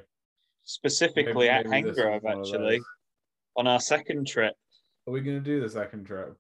specifically 0.64 1.50
at 1.50 1.66
Maybe- 1.68 1.90
this 1.90 1.98
Hengrove, 2.00 2.22
was 2.22 2.24
one 2.24 2.38
of 2.38 2.40
actually, 2.40 2.82
on 3.56 3.68
our 3.68 3.80
second 3.80 4.28
trip. 4.28 4.54
Are 5.08 5.12
we 5.14 5.22
going 5.22 5.38
to 5.38 5.44
do 5.44 5.62
the 5.62 5.70
second 5.70 6.06
trip? 6.06 6.36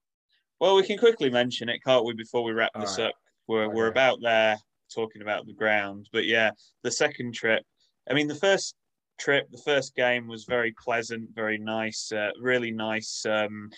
Well, 0.59 0.75
we 0.75 0.83
can 0.83 0.97
quickly 0.97 1.29
mention 1.29 1.69
it, 1.69 1.83
can't 1.85 2.05
we, 2.05 2.13
before 2.13 2.43
we 2.43 2.51
wrap 2.51 2.71
All 2.73 2.81
this 2.81 2.97
right. 2.97 3.07
up? 3.07 3.13
We're, 3.47 3.69
we're 3.69 3.87
about 3.87 4.19
there 4.21 4.57
talking 4.93 5.21
about 5.21 5.45
the 5.45 5.53
ground. 5.53 6.09
But 6.11 6.25
yeah, 6.25 6.51
the 6.83 6.91
second 6.91 7.33
trip, 7.35 7.63
I 8.09 8.13
mean, 8.13 8.27
the 8.27 8.35
first 8.35 8.75
trip, 9.19 9.47
the 9.51 9.61
first 9.63 9.95
game 9.95 10.27
was 10.27 10.45
very 10.45 10.73
pleasant, 10.83 11.29
very 11.35 11.59
nice, 11.59 12.11
uh, 12.11 12.31
really 12.41 12.71
nice 12.71 13.23
um, 13.25 13.69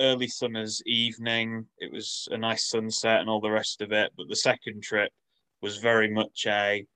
early 0.00 0.26
summer's 0.26 0.82
evening. 0.86 1.66
It 1.78 1.92
was 1.92 2.26
a 2.30 2.38
nice 2.38 2.70
sunset 2.70 3.20
and 3.20 3.28
all 3.28 3.40
the 3.40 3.50
rest 3.50 3.82
of 3.82 3.92
it. 3.92 4.10
But 4.16 4.28
the 4.28 4.36
second 4.36 4.82
trip 4.82 5.12
was 5.60 5.76
very 5.76 6.10
much 6.10 6.46
a, 6.46 6.86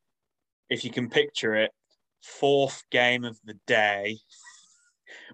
if 0.70 0.84
you 0.84 0.90
can 0.90 1.10
picture 1.10 1.54
it, 1.54 1.70
fourth 2.22 2.82
game 2.90 3.24
of 3.24 3.38
the 3.44 3.58
day, 3.66 4.16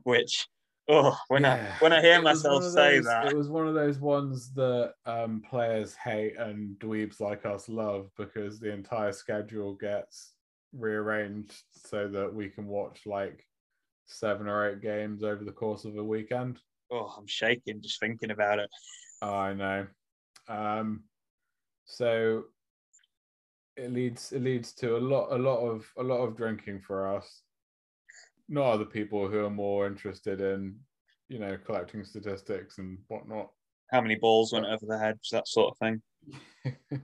which. 0.02 0.48
Oh, 0.86 1.16
when 1.28 1.46
I 1.46 1.58
when 1.78 1.92
I 1.94 2.02
hear 2.02 2.20
myself 2.20 2.62
say 2.64 2.96
those- 2.96 3.04
that, 3.06 3.26
it 3.32 3.36
was 3.36 3.48
one 3.48 3.66
of 3.66 3.74
those 3.74 3.98
ones 3.98 4.52
that 4.54 4.94
um, 5.06 5.40
players 5.48 5.94
hate 5.94 6.36
and 6.36 6.78
dweebs 6.78 7.20
like 7.20 7.46
us 7.46 7.68
love 7.68 8.10
because 8.18 8.60
the 8.60 8.70
entire 8.70 9.12
schedule 9.12 9.74
gets 9.74 10.32
rearranged 10.74 11.62
so 11.70 12.08
that 12.08 12.32
we 12.32 12.48
can 12.48 12.66
watch 12.66 13.00
like 13.06 13.46
seven 14.06 14.46
or 14.46 14.68
eight 14.68 14.82
games 14.82 15.22
over 15.22 15.42
the 15.42 15.52
course 15.52 15.86
of 15.86 15.96
a 15.96 16.04
weekend. 16.04 16.60
oh, 16.90 17.14
I'm 17.16 17.26
shaking 17.26 17.80
just 17.80 17.98
thinking 17.98 18.30
about 18.30 18.58
it. 18.58 18.68
I 19.22 19.54
know. 19.54 19.86
Um, 20.48 21.04
so 21.86 22.44
it 23.76 23.90
leads 23.90 24.32
it 24.32 24.42
leads 24.42 24.72
to 24.74 24.96
a 24.96 24.98
lot 24.98 25.32
a 25.32 25.36
lot 25.38 25.60
of 25.66 25.90
a 25.96 26.02
lot 26.02 26.18
of 26.18 26.36
drinking 26.36 26.80
for 26.80 27.16
us. 27.16 27.40
Not 28.48 28.72
other 28.72 28.84
people 28.84 29.28
who 29.28 29.44
are 29.44 29.50
more 29.50 29.86
interested 29.86 30.40
in, 30.40 30.76
you 31.28 31.38
know, 31.38 31.56
collecting 31.64 32.04
statistics 32.04 32.78
and 32.78 32.98
whatnot. 33.08 33.50
How 33.90 34.00
many 34.00 34.16
balls 34.16 34.52
went 34.52 34.66
over 34.66 34.86
the 34.86 34.98
hedge, 34.98 35.28
that 35.32 35.48
sort 35.48 35.72
of 35.72 35.78
thing. 35.78 36.02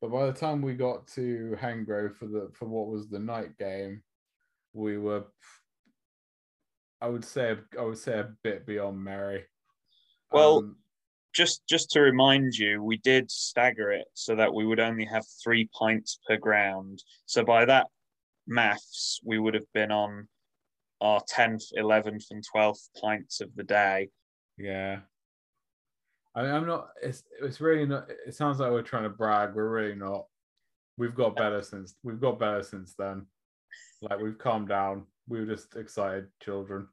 but 0.00 0.10
by 0.10 0.26
the 0.26 0.32
time 0.32 0.62
we 0.62 0.74
got 0.74 1.06
to 1.08 1.56
Hengrove 1.60 2.16
for 2.16 2.26
the 2.26 2.50
for 2.52 2.66
what 2.66 2.88
was 2.88 3.08
the 3.08 3.18
night 3.18 3.56
game, 3.58 4.02
we 4.72 4.98
were 4.98 5.24
I 7.00 7.08
would 7.08 7.24
say 7.24 7.56
I 7.78 7.82
would 7.82 7.98
say 7.98 8.18
a 8.20 8.30
bit 8.42 8.64
beyond 8.66 9.02
merry. 9.02 9.44
Well, 10.30 10.58
Um, 10.58 10.76
Just 11.32 11.66
just 11.68 11.90
to 11.92 12.00
remind 12.00 12.54
you, 12.54 12.82
we 12.82 12.98
did 12.98 13.30
stagger 13.30 13.90
it 13.90 14.06
so 14.14 14.36
that 14.36 14.52
we 14.54 14.66
would 14.66 14.80
only 14.80 15.04
have 15.06 15.24
three 15.42 15.68
pints 15.76 16.18
per 16.28 16.36
ground. 16.36 17.02
So 17.26 17.44
by 17.44 17.64
that 17.64 17.86
maths, 18.46 19.20
we 19.24 19.38
would 19.38 19.54
have 19.54 19.70
been 19.72 19.90
on 19.90 20.28
our 21.00 21.20
tenth, 21.28 21.64
eleventh, 21.74 22.26
and 22.30 22.44
twelfth 22.44 22.88
pints 23.00 23.40
of 23.40 23.54
the 23.54 23.64
day. 23.64 24.08
Yeah. 24.58 25.00
I 26.34 26.42
mean, 26.42 26.50
I'm 26.52 26.66
not. 26.66 26.88
It's 27.02 27.24
it's 27.40 27.60
really 27.60 27.86
not. 27.86 28.08
It 28.26 28.34
sounds 28.34 28.58
like 28.58 28.70
we're 28.70 28.82
trying 28.82 29.02
to 29.04 29.10
brag. 29.10 29.54
We're 29.54 29.68
really 29.68 29.94
not. 29.94 30.26
We've 30.96 31.14
got 31.14 31.36
better 31.36 31.62
since 31.62 31.94
we've 32.02 32.20
got 32.20 32.38
better 32.38 32.62
since 32.62 32.94
then. 32.98 33.26
Like 34.00 34.20
we've 34.20 34.38
calmed 34.38 34.68
down. 34.68 35.06
We 35.28 35.40
were 35.40 35.46
just 35.46 35.76
excited 35.76 36.28
children. 36.42 36.88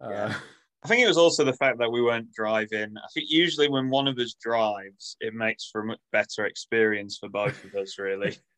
Uh, 0.00 0.10
Yeah. 0.10 0.34
I 0.84 0.88
think 0.88 1.00
it 1.00 1.06
was 1.06 1.18
also 1.18 1.44
the 1.44 1.52
fact 1.52 1.78
that 1.78 1.92
we 1.92 2.02
weren't 2.02 2.32
driving. 2.32 2.96
I 2.96 3.06
think 3.14 3.30
usually 3.30 3.68
when 3.68 3.88
one 3.88 4.08
of 4.08 4.18
us 4.18 4.34
drives, 4.34 5.16
it 5.20 5.32
makes 5.32 5.68
for 5.70 5.82
a 5.82 5.84
much 5.84 6.00
better 6.10 6.44
experience 6.46 7.18
for 7.18 7.28
both 7.28 7.64
of 7.64 7.72
us, 7.76 7.98
really. 7.98 8.36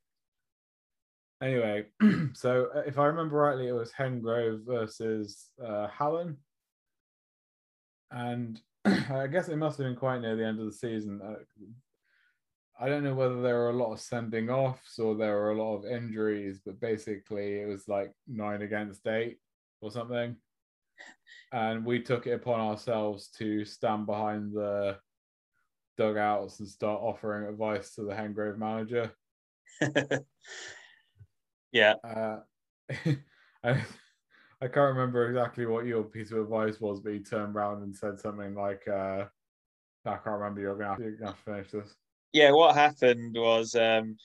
anyway, 1.44 1.84
so 2.32 2.68
uh, 2.74 2.80
if 2.86 2.98
I 2.98 3.06
remember 3.06 3.36
rightly, 3.36 3.68
it 3.68 3.72
was 3.72 3.92
Hengrove 3.92 4.64
versus 4.64 5.50
uh, 5.64 5.86
Hallen, 5.88 6.36
and 8.10 8.60
I 8.84 9.26
guess 9.26 9.48
it 9.48 9.56
must 9.56 9.78
have 9.78 9.86
been 9.86 9.96
quite 9.96 10.20
near 10.20 10.36
the 10.36 10.46
end 10.46 10.58
of 10.58 10.66
the 10.66 10.72
season. 10.72 11.20
Uh, 11.22 11.34
I 12.80 12.88
don't 12.88 13.04
know 13.04 13.14
whether 13.14 13.40
there 13.40 13.54
were 13.54 13.70
a 13.70 13.76
lot 13.76 13.92
of 13.92 14.00
sending 14.00 14.50
offs 14.50 14.98
or 14.98 15.14
there 15.14 15.36
were 15.36 15.52
a 15.52 15.62
lot 15.62 15.76
of 15.76 15.84
injuries, 15.84 16.60
but 16.64 16.80
basically 16.80 17.60
it 17.60 17.68
was 17.68 17.86
like 17.86 18.12
nine 18.26 18.62
against 18.62 19.06
eight 19.06 19.38
or 19.80 19.92
something. 19.92 20.36
And 21.52 21.84
we 21.84 22.00
took 22.02 22.26
it 22.26 22.32
upon 22.32 22.58
ourselves 22.58 23.28
to 23.38 23.64
stand 23.64 24.06
behind 24.06 24.52
the 24.52 24.98
dugouts 25.96 26.58
and 26.58 26.68
start 26.68 27.00
offering 27.00 27.48
advice 27.48 27.94
to 27.94 28.02
the 28.02 28.12
Hengrove 28.12 28.58
manager. 28.58 29.12
yeah, 31.74 31.94
Uh, 32.04 32.38
I, 33.64 33.70
I 34.62 34.68
can't 34.68 34.94
remember 34.94 35.28
exactly 35.28 35.66
what 35.66 35.86
your 35.86 36.04
piece 36.04 36.30
of 36.30 36.38
advice 36.38 36.80
was, 36.80 37.00
but 37.00 37.12
he 37.12 37.18
turned 37.18 37.54
around 37.54 37.82
and 37.82 37.94
said 37.94 38.20
something 38.20 38.54
like, 38.54 38.86
uh, 38.88 39.24
I 40.06 40.16
can't 40.16 40.26
remember. 40.26 40.60
You're 40.60 40.76
gonna 40.76 40.90
have 40.90 40.98
to, 40.98 41.04
you're 41.04 41.12
gonna 41.16 41.32
have 41.32 41.44
to 41.44 41.44
finish 41.44 41.70
this. 41.72 41.96
yeah. 42.32 42.52
What 42.52 42.76
happened 42.76 43.34
was 43.36 43.74
um, 43.74 44.16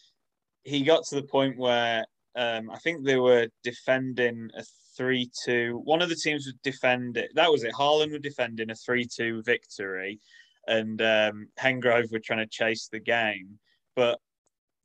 he 0.64 0.84
got 0.84 1.06
to 1.06 1.16
the 1.16 1.24
point 1.24 1.58
where 1.58 2.06
um, 2.36 2.70
I 2.70 2.78
think 2.78 3.04
they 3.04 3.18
were 3.18 3.48
defending 3.64 4.52
a 4.56 4.64
three-two. 4.96 5.82
One 5.86 6.04
of 6.04 6.10
the 6.10 6.16
teams 6.16 6.46
was 6.46 6.56
defending. 6.62 7.28
That 7.34 7.52
was 7.52 7.64
it. 7.64 7.74
Hallen 7.76 8.12
were 8.12 8.20
defending 8.20 8.70
a 8.70 8.76
three-two 8.76 9.42
victory, 9.44 10.20
and 10.68 11.02
um, 11.02 11.48
Hengrove 11.60 12.12
were 12.12 12.20
trying 12.20 12.40
to 12.40 12.48
chase 12.48 12.90
the 12.92 13.00
game, 13.00 13.58
but 13.96 14.20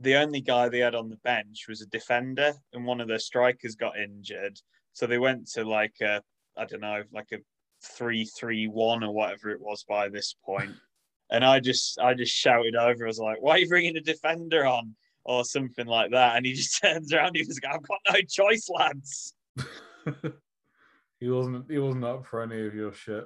the 0.05 0.17
only 0.17 0.41
guy 0.41 0.69
they 0.69 0.79
had 0.79 0.95
on 0.95 1.09
the 1.09 1.17
bench 1.17 1.67
was 1.69 1.81
a 1.83 1.87
defender, 1.87 2.53
and 2.73 2.85
one 2.85 3.01
of 3.01 3.09
their 3.09 3.19
strikers 3.19 3.75
got 3.75 3.99
injured. 3.99 4.61
So 4.93 5.07
they 5.07 5.19
went 5.19 5.49
to 5.53 5.65
like 5.65 5.95
a, 6.01 6.23
I 6.57 6.65
don't 6.67 6.81
know, 6.81 7.03
like 7.13 7.33
a 7.33 7.39
three-three-one 7.83 9.03
or 9.03 9.13
whatever 9.13 9.51
it 9.51 9.61
was 9.61 9.85
by 9.89 10.09
this 10.09 10.35
point. 10.45 10.71
And 11.31 11.43
I 11.43 11.59
just, 11.59 11.99
I 11.99 12.13
just 12.13 12.35
shouted 12.35 12.77
over. 12.77 13.05
I 13.05 13.09
was 13.09 13.19
like, 13.19 13.41
"Why 13.41 13.53
are 13.53 13.59
you 13.59 13.67
bringing 13.69 13.97
a 13.97 14.01
defender 14.01 14.67
on?" 14.67 14.95
Or 15.25 15.43
something 15.43 15.87
like 15.87 16.11
that. 16.11 16.37
And 16.37 16.45
he 16.45 16.53
just 16.53 16.79
turns 16.83 17.13
around. 17.15 17.35
He 17.35 17.43
was 17.43 17.59
like, 17.65 17.75
"I've 17.75 17.83
got 17.83 17.99
no 18.13 18.21
choice, 18.29 18.69
lads." 18.69 19.35
he 21.19 21.29
wasn't. 21.31 21.69
He 21.71 21.79
wasn't 21.79 22.05
up 22.05 22.27
for 22.27 22.43
any 22.43 22.65
of 22.67 22.75
your 22.75 22.93
shit. 22.93 23.25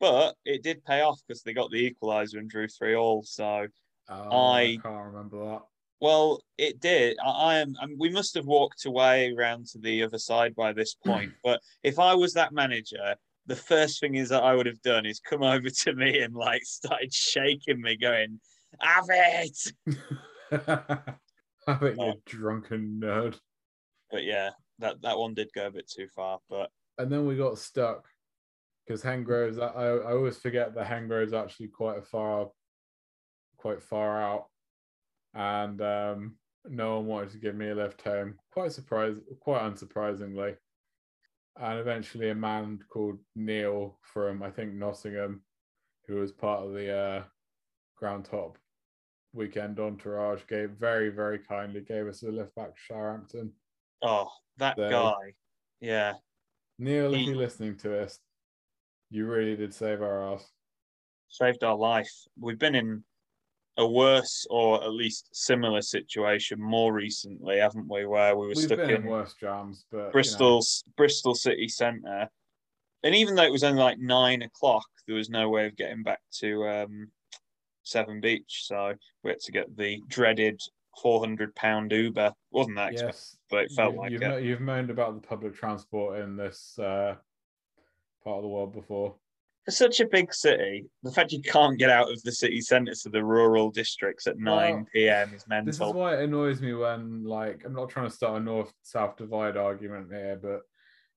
But 0.00 0.36
it 0.46 0.62
did 0.62 0.82
pay 0.86 1.02
off 1.02 1.20
because 1.28 1.42
they 1.42 1.52
got 1.52 1.70
the 1.70 1.94
equaliser 1.94 2.38
and 2.38 2.48
drew 2.48 2.66
three 2.66 2.96
all. 2.96 3.22
So 3.22 3.66
Oh, 4.08 4.46
I- 4.52 4.78
can't 4.82 5.04
remember 5.12 5.44
that. 5.44 5.62
Well, 6.00 6.42
it 6.56 6.80
did. 6.80 7.16
I, 7.24 7.30
I 7.30 7.54
am. 7.58 7.74
We 7.98 8.10
must 8.10 8.34
have 8.34 8.46
walked 8.46 8.84
away 8.84 9.32
around 9.36 9.66
to 9.68 9.78
the 9.78 10.02
other 10.04 10.18
side 10.18 10.54
by 10.54 10.72
this 10.72 10.94
point. 11.04 11.32
but 11.42 11.60
if 11.82 11.98
I 11.98 12.14
was 12.14 12.34
that 12.34 12.52
manager, 12.52 13.16
the 13.46 13.56
first 13.56 14.00
thing 14.00 14.14
is 14.14 14.28
that 14.28 14.42
I 14.44 14.54
would 14.54 14.66
have 14.66 14.82
done 14.82 15.06
is 15.06 15.20
come 15.20 15.42
over 15.54 15.70
to 15.70 15.92
me 15.94 16.20
and 16.20 16.34
like 16.34 16.62
started 16.64 17.12
shaking 17.12 17.80
me, 17.80 17.96
going, 17.96 18.40
"Have 18.80 19.06
it!" 19.08 19.72
I 21.66 21.74
bet 21.74 21.96
you're 21.96 22.14
Oh. 22.14 22.22
drunken 22.24 23.00
nerd. 23.02 23.38
But 24.10 24.24
yeah, 24.24 24.50
that 24.78 25.02
that 25.02 25.18
one 25.18 25.34
did 25.34 25.50
go 25.54 25.66
a 25.66 25.70
bit 25.70 25.88
too 25.90 26.08
far. 26.14 26.38
But 26.48 26.70
and 26.96 27.10
then 27.10 27.26
we 27.26 27.36
got 27.36 27.58
stuck 27.58 28.06
because 28.86 29.02
Hengrove's. 29.02 29.58
I, 29.58 29.66
I 29.66 30.12
always 30.12 30.38
forget 30.38 30.74
that 30.74 30.86
Hengrove's 30.86 31.32
actually 31.34 31.68
quite 31.68 31.98
a 31.98 32.02
far, 32.02 32.48
quite 33.56 33.82
far 33.82 34.22
out, 34.22 34.46
and 35.38 35.80
um, 35.80 36.34
no 36.68 36.96
one 36.96 37.06
wanted 37.06 37.30
to 37.30 37.38
give 37.38 37.54
me 37.54 37.70
a 37.70 37.74
lift 37.74 38.02
home. 38.02 38.34
Quite 38.52 38.72
surprised, 38.72 39.18
quite 39.40 39.62
unsurprisingly. 39.62 40.56
And 41.60 41.78
eventually, 41.78 42.30
a 42.30 42.34
man 42.34 42.80
called 42.90 43.18
Neil 43.36 43.98
from 44.02 44.42
I 44.42 44.50
think 44.50 44.74
Nottingham, 44.74 45.42
who 46.06 46.16
was 46.16 46.32
part 46.32 46.64
of 46.64 46.72
the 46.72 46.92
uh, 46.92 47.22
groundhop 48.02 48.56
weekend 49.32 49.78
entourage, 49.78 50.42
gave 50.48 50.70
very 50.70 51.10
very 51.10 51.38
kindly 51.38 51.82
gave 51.82 52.06
us 52.08 52.22
a 52.22 52.30
lift 52.30 52.54
back 52.56 52.74
to 52.74 52.80
Southampton. 52.88 53.52
oh, 54.02 54.28
that 54.58 54.76
So- 54.76 54.90
guy, 54.90 55.34
yeah, 55.80 56.14
Neil, 56.80 57.14
if 57.14 57.26
you're 57.26 57.36
listening 57.36 57.76
to 57.78 57.88
this, 57.88 58.18
you 59.10 59.26
really 59.26 59.54
did 59.56 59.72
save 59.72 60.02
our 60.02 60.34
ass. 60.34 60.50
saved 61.28 61.62
our 61.62 61.76
life. 61.76 62.10
We've 62.40 62.58
been 62.58 62.74
in 62.74 63.04
a 63.78 63.86
worse 63.86 64.46
or 64.50 64.82
at 64.82 64.92
least 64.92 65.28
similar 65.32 65.80
situation 65.80 66.60
more 66.60 66.92
recently, 66.92 67.58
haven't 67.58 67.88
we? 67.88 68.04
Where 68.04 68.36
we 68.36 68.48
were 68.48 68.54
We've 68.54 68.64
stuck 68.64 68.80
in 68.80 69.04
worse 69.04 69.34
jams, 69.34 69.86
but 69.90 69.96
you 69.96 70.02
know, 70.04 70.10
Bristol, 70.10 70.62
Bristol 70.96 71.34
City 71.34 71.68
Centre. 71.68 72.28
And 73.04 73.14
even 73.14 73.36
though 73.36 73.44
it 73.44 73.52
was 73.52 73.62
only 73.62 73.80
like 73.80 73.98
nine 74.00 74.42
o'clock, 74.42 74.86
there 75.06 75.14
was 75.14 75.30
no 75.30 75.48
way 75.48 75.66
of 75.66 75.76
getting 75.76 76.02
back 76.02 76.18
to 76.40 76.68
um, 76.68 77.08
Severn 77.84 78.20
Beach. 78.20 78.64
So 78.66 78.94
we 79.22 79.30
had 79.30 79.40
to 79.40 79.52
get 79.52 79.76
the 79.76 80.02
dreaded 80.08 80.60
four 81.00 81.20
hundred 81.20 81.54
pound 81.54 81.92
Uber. 81.92 82.34
Wasn't 82.50 82.74
that 82.76 82.92
expensive, 82.92 83.14
yes, 83.14 83.36
but 83.48 83.64
it 83.64 83.72
felt 83.72 83.94
you, 83.94 84.00
like 84.00 84.10
you've, 84.10 84.22
it. 84.22 84.28
mo- 84.28 84.36
you've 84.38 84.60
moaned 84.60 84.90
about 84.90 85.14
the 85.14 85.26
public 85.26 85.54
transport 85.54 86.18
in 86.18 86.36
this 86.36 86.76
uh, 86.80 87.14
part 88.24 88.38
of 88.38 88.42
the 88.42 88.48
world 88.48 88.72
before. 88.72 89.14
For 89.68 89.72
such 89.72 90.00
a 90.00 90.06
big 90.06 90.32
city, 90.32 90.86
the 91.02 91.12
fact 91.12 91.30
you 91.30 91.42
can't 91.42 91.78
get 91.78 91.90
out 91.90 92.10
of 92.10 92.22
the 92.22 92.32
city 92.32 92.58
centre 92.58 92.94
to 92.94 93.10
the 93.10 93.22
rural 93.22 93.70
districts 93.70 94.26
at 94.26 94.36
Well, 94.40 94.56
9 94.56 94.86
p.m. 94.94 95.34
is 95.34 95.46
mental. 95.46 95.66
This 95.66 95.74
is 95.74 95.92
why 95.92 96.14
it 96.14 96.24
annoys 96.24 96.62
me 96.62 96.72
when, 96.72 97.22
like, 97.22 97.64
I'm 97.66 97.74
not 97.74 97.90
trying 97.90 98.08
to 98.08 98.14
start 98.14 98.40
a 98.40 98.42
north-south 98.42 99.18
divide 99.18 99.58
argument 99.58 100.10
here, 100.10 100.38
but 100.40 100.62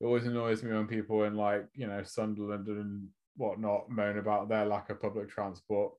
it 0.02 0.06
always 0.06 0.26
annoys 0.26 0.64
me 0.64 0.74
when 0.74 0.86
people 0.86 1.24
in, 1.24 1.36
like, 1.36 1.66
you 1.74 1.88
know, 1.88 2.04
Sunderland 2.04 2.68
and 2.68 3.08
whatnot 3.38 3.90
moan 3.90 4.18
about 4.18 4.50
their 4.50 4.66
lack 4.66 4.90
of 4.90 5.02
public 5.02 5.30
transport. 5.30 5.94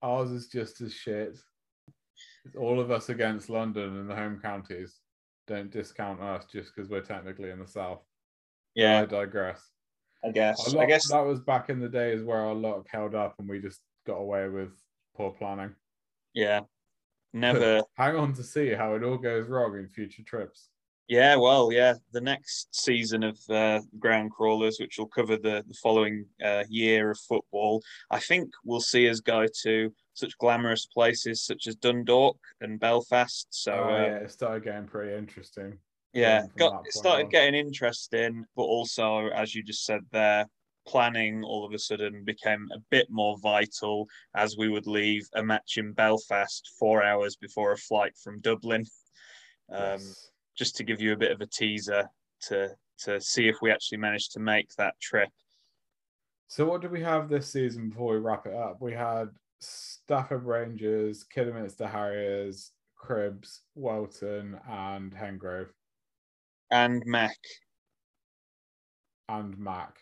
Ours 0.00 0.30
is 0.30 0.46
just 0.46 0.80
as 0.80 0.94
shit. 0.94 1.36
It's 2.44 2.56
all 2.56 2.78
of 2.78 2.92
us 2.92 3.08
against 3.08 3.50
London 3.50 3.96
and 3.96 4.08
the 4.08 4.14
home 4.14 4.38
counties. 4.40 5.00
Don't 5.48 5.72
discount 5.72 6.20
us 6.20 6.44
just 6.44 6.70
because 6.72 6.88
we're 6.88 7.00
technically 7.00 7.50
in 7.50 7.58
the 7.58 7.66
south. 7.66 8.04
Yeah. 8.76 8.98
I 8.98 9.00
yeah, 9.00 9.06
digress. 9.06 9.71
I 10.24 10.30
guess. 10.30 10.74
I 10.74 10.86
guess 10.86 11.08
that 11.10 11.24
was 11.24 11.40
back 11.40 11.68
in 11.68 11.80
the 11.80 11.88
days 11.88 12.22
where 12.22 12.40
our 12.40 12.54
luck 12.54 12.86
held 12.88 13.14
up 13.14 13.34
and 13.38 13.48
we 13.48 13.60
just 13.60 13.80
got 14.06 14.14
away 14.14 14.48
with 14.48 14.70
poor 15.16 15.30
planning. 15.30 15.74
yeah. 16.34 16.60
Never 17.34 17.80
Hang 17.96 18.16
on 18.16 18.34
to 18.34 18.42
see 18.42 18.74
how 18.74 18.94
it 18.94 19.02
all 19.02 19.16
goes 19.16 19.48
wrong 19.48 19.78
in 19.78 19.88
future 19.88 20.22
trips. 20.22 20.68
Yeah, 21.08 21.36
well, 21.36 21.72
yeah, 21.72 21.94
the 22.12 22.20
next 22.20 22.68
season 22.74 23.22
of 23.22 23.38
uh, 23.50 23.80
Ground 23.98 24.30
Crawlers, 24.30 24.78
which 24.78 24.98
will 24.98 25.08
cover 25.08 25.36
the, 25.36 25.64
the 25.66 25.74
following 25.82 26.26
uh, 26.44 26.64
year 26.68 27.10
of 27.10 27.18
football, 27.18 27.82
I 28.10 28.20
think 28.20 28.50
we'll 28.64 28.80
see 28.80 29.08
us 29.08 29.20
go 29.20 29.46
to 29.64 29.92
such 30.14 30.38
glamorous 30.38 30.86
places 30.86 31.44
such 31.44 31.66
as 31.66 31.76
Dundalk 31.76 32.38
and 32.60 32.78
Belfast. 32.78 33.46
So, 33.50 33.72
oh, 33.72 33.94
uh, 33.94 34.24
it 34.24 34.30
started 34.30 34.64
getting 34.64 34.86
pretty 34.86 35.16
interesting. 35.16 35.78
Yeah, 36.12 36.44
got 36.58 36.86
it 36.86 36.92
started 36.92 37.30
getting 37.30 37.54
interesting, 37.54 38.44
but 38.54 38.62
also, 38.64 39.28
as 39.28 39.54
you 39.54 39.62
just 39.62 39.84
said 39.84 40.02
there, 40.10 40.46
planning 40.86 41.42
all 41.44 41.64
of 41.64 41.72
a 41.72 41.78
sudden 41.78 42.24
became 42.24 42.68
a 42.74 42.78
bit 42.90 43.06
more 43.08 43.38
vital 43.38 44.06
as 44.34 44.56
we 44.56 44.68
would 44.68 44.86
leave 44.86 45.26
a 45.34 45.42
match 45.42 45.78
in 45.78 45.92
Belfast 45.92 46.68
four 46.78 47.02
hours 47.02 47.36
before 47.36 47.72
a 47.72 47.76
flight 47.76 48.12
from 48.22 48.40
Dublin. 48.40 48.84
Um, 49.70 49.78
Yes. 49.80 50.30
just 50.54 50.76
to 50.76 50.84
give 50.84 51.00
you 51.00 51.12
a 51.12 51.16
bit 51.16 51.32
of 51.32 51.40
a 51.40 51.46
teaser 51.46 52.08
to 52.42 52.76
to 52.98 53.20
see 53.20 53.48
if 53.48 53.56
we 53.62 53.70
actually 53.70 53.98
managed 53.98 54.32
to 54.32 54.38
make 54.38 54.68
that 54.76 54.94
trip. 55.00 55.30
So, 56.48 56.66
what 56.66 56.82
did 56.82 56.90
we 56.90 57.00
have 57.00 57.28
this 57.28 57.50
season 57.50 57.88
before 57.88 58.12
we 58.12 58.20
wrap 58.20 58.46
it 58.46 58.54
up? 58.54 58.82
We 58.82 58.92
had 58.92 59.30
Stafford 59.60 60.44
Rangers, 60.44 61.24
Kidderminster 61.24 61.86
Harriers, 61.86 62.72
Cribbs, 63.02 63.60
Welton, 63.74 64.60
and 64.68 65.12
Hengrove, 65.12 65.70
And 66.72 67.02
Mac, 67.04 67.36
and 69.28 69.56
Mac. 69.58 69.96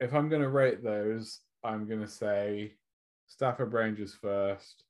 If 0.00 0.14
I'm 0.14 0.28
going 0.28 0.42
to 0.42 0.48
rate 0.50 0.84
those, 0.84 1.40
I'm 1.64 1.88
going 1.88 2.00
to 2.02 2.08
say 2.08 2.74
Stafford 3.26 3.72
Rangers 3.72 4.14
first, 4.14 4.84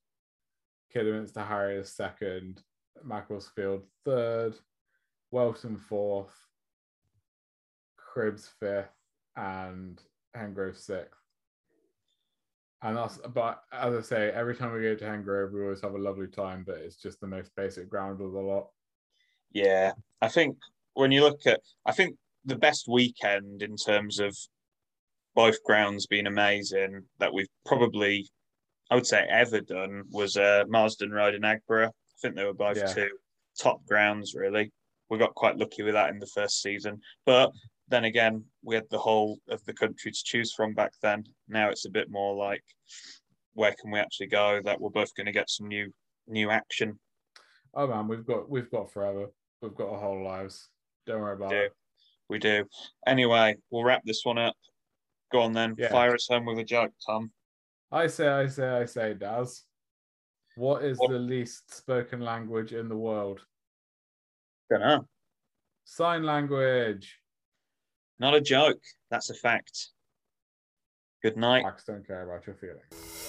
Kidderminster 0.92 1.42
Harriers 1.42 1.90
second, 1.90 2.62
Macclesfield 3.04 3.84
third, 4.04 4.54
Welton 5.30 5.76
fourth, 5.76 6.34
Cribbs 7.96 8.48
fifth, 8.58 8.90
and 9.36 10.02
Hengrove 10.36 10.76
sixth. 10.76 11.20
And 12.82 12.96
that's 12.96 13.18
but 13.18 13.62
as 13.72 13.94
I 13.94 14.00
say, 14.00 14.30
every 14.30 14.56
time 14.56 14.72
we 14.72 14.82
go 14.82 14.96
to 14.96 15.04
Hengrove, 15.04 15.52
we 15.52 15.62
always 15.62 15.80
have 15.82 15.94
a 15.94 15.98
lovely 15.98 16.26
time, 16.26 16.64
but 16.66 16.78
it's 16.78 16.96
just 16.96 17.20
the 17.20 17.28
most 17.28 17.54
basic 17.56 17.88
ground 17.88 18.20
of 18.20 18.32
the 18.32 18.40
lot. 18.40 18.70
yeah, 19.52 19.92
I 20.20 20.28
think 20.28 20.56
when 20.94 21.12
you 21.12 21.22
look 21.22 21.46
at, 21.46 21.60
I 21.86 21.92
think 21.92 22.16
the 22.44 22.56
best 22.56 22.86
weekend 22.88 23.62
in 23.62 23.76
terms 23.76 24.18
of 24.18 24.36
both 25.34 25.62
grounds 25.64 26.06
being 26.06 26.26
amazing 26.26 27.02
that 27.18 27.32
we've 27.32 27.48
probably, 27.64 28.28
I 28.90 28.94
would 28.94 29.06
say, 29.06 29.26
ever 29.30 29.60
done 29.60 30.02
was 30.10 30.36
uh, 30.36 30.64
Marston 30.68 31.10
Road 31.10 31.34
in 31.34 31.42
Aggborough. 31.42 31.88
I 31.88 32.18
think 32.20 32.34
they 32.34 32.44
were 32.44 32.52
both 32.52 32.76
Yeah. 32.76 32.92
two 32.92 33.10
top 33.58 33.84
grounds, 33.86 34.34
really. 34.34 34.70
We 35.08 35.18
got 35.18 35.34
quite 35.34 35.56
lucky 35.56 35.82
with 35.82 35.94
that 35.94 36.10
in 36.10 36.18
the 36.18 36.26
first 36.26 36.62
season. 36.62 37.00
But 37.26 37.52
then 37.88 38.04
again, 38.04 38.44
we 38.62 38.74
had 38.74 38.88
the 38.90 38.98
whole 38.98 39.38
of 39.48 39.64
the 39.64 39.74
country 39.74 40.10
to 40.10 40.22
choose 40.24 40.52
from 40.52 40.74
back 40.74 40.92
then. 41.02 41.24
Now 41.48 41.68
it's 41.70 41.84
a 41.86 41.90
bit 41.90 42.10
more 42.10 42.34
like, 42.34 42.64
where 43.54 43.74
can 43.80 43.90
we 43.90 43.98
actually 43.98 44.28
go 44.28 44.60
that 44.64 44.80
we're 44.80 44.90
both 44.90 45.14
going 45.14 45.26
to 45.26 45.32
get 45.32 45.50
some 45.50 45.68
new 45.68 45.92
new 46.26 46.50
action? 46.50 46.98
Oh 47.74 47.86
man, 47.86 48.08
we've 48.08 48.24
got 48.24 48.48
we've 48.48 48.70
got 48.70 48.90
forever. 48.90 49.26
We've 49.60 49.74
got 49.74 49.90
our 49.90 49.98
whole 49.98 50.22
lives. 50.24 50.68
Don't 51.06 51.20
worry 51.20 51.34
about 51.34 51.50
do. 51.50 51.56
it. 51.56 51.72
We 52.28 52.38
do. 52.38 52.64
Anyway, 53.06 53.56
we'll 53.70 53.84
wrap 53.84 54.02
this 54.04 54.24
one 54.24 54.38
up. 54.38 54.54
Go 55.32 55.40
on 55.40 55.52
then. 55.52 55.74
Yeah. 55.78 55.88
Fire 55.90 56.14
us 56.14 56.28
home 56.30 56.44
with 56.46 56.58
a 56.58 56.64
joke, 56.64 56.92
Tom. 57.04 57.30
I 57.90 58.06
say, 58.06 58.28
I 58.28 58.46
say, 58.46 58.68
I 58.68 58.84
say, 58.86 59.14
Daz. 59.14 59.64
What 60.56 60.84
is 60.84 60.98
What- 60.98 61.10
the 61.10 61.18
least 61.18 61.74
spoken 61.74 62.20
language 62.20 62.72
in 62.72 62.88
the 62.88 62.96
world? 62.96 63.40
Don't 64.70 64.80
know. 64.80 65.08
Sign 65.84 66.22
language. 66.22 67.18
Not 68.18 68.34
a 68.34 68.40
joke. 68.40 68.80
That's 69.10 69.30
a 69.30 69.34
fact. 69.34 69.88
Good 71.22 71.36
night. 71.36 71.64
Max 71.64 71.84
don't 71.84 72.06
care 72.06 72.22
about 72.22 72.46
your 72.46 72.56
feelings. 72.56 73.28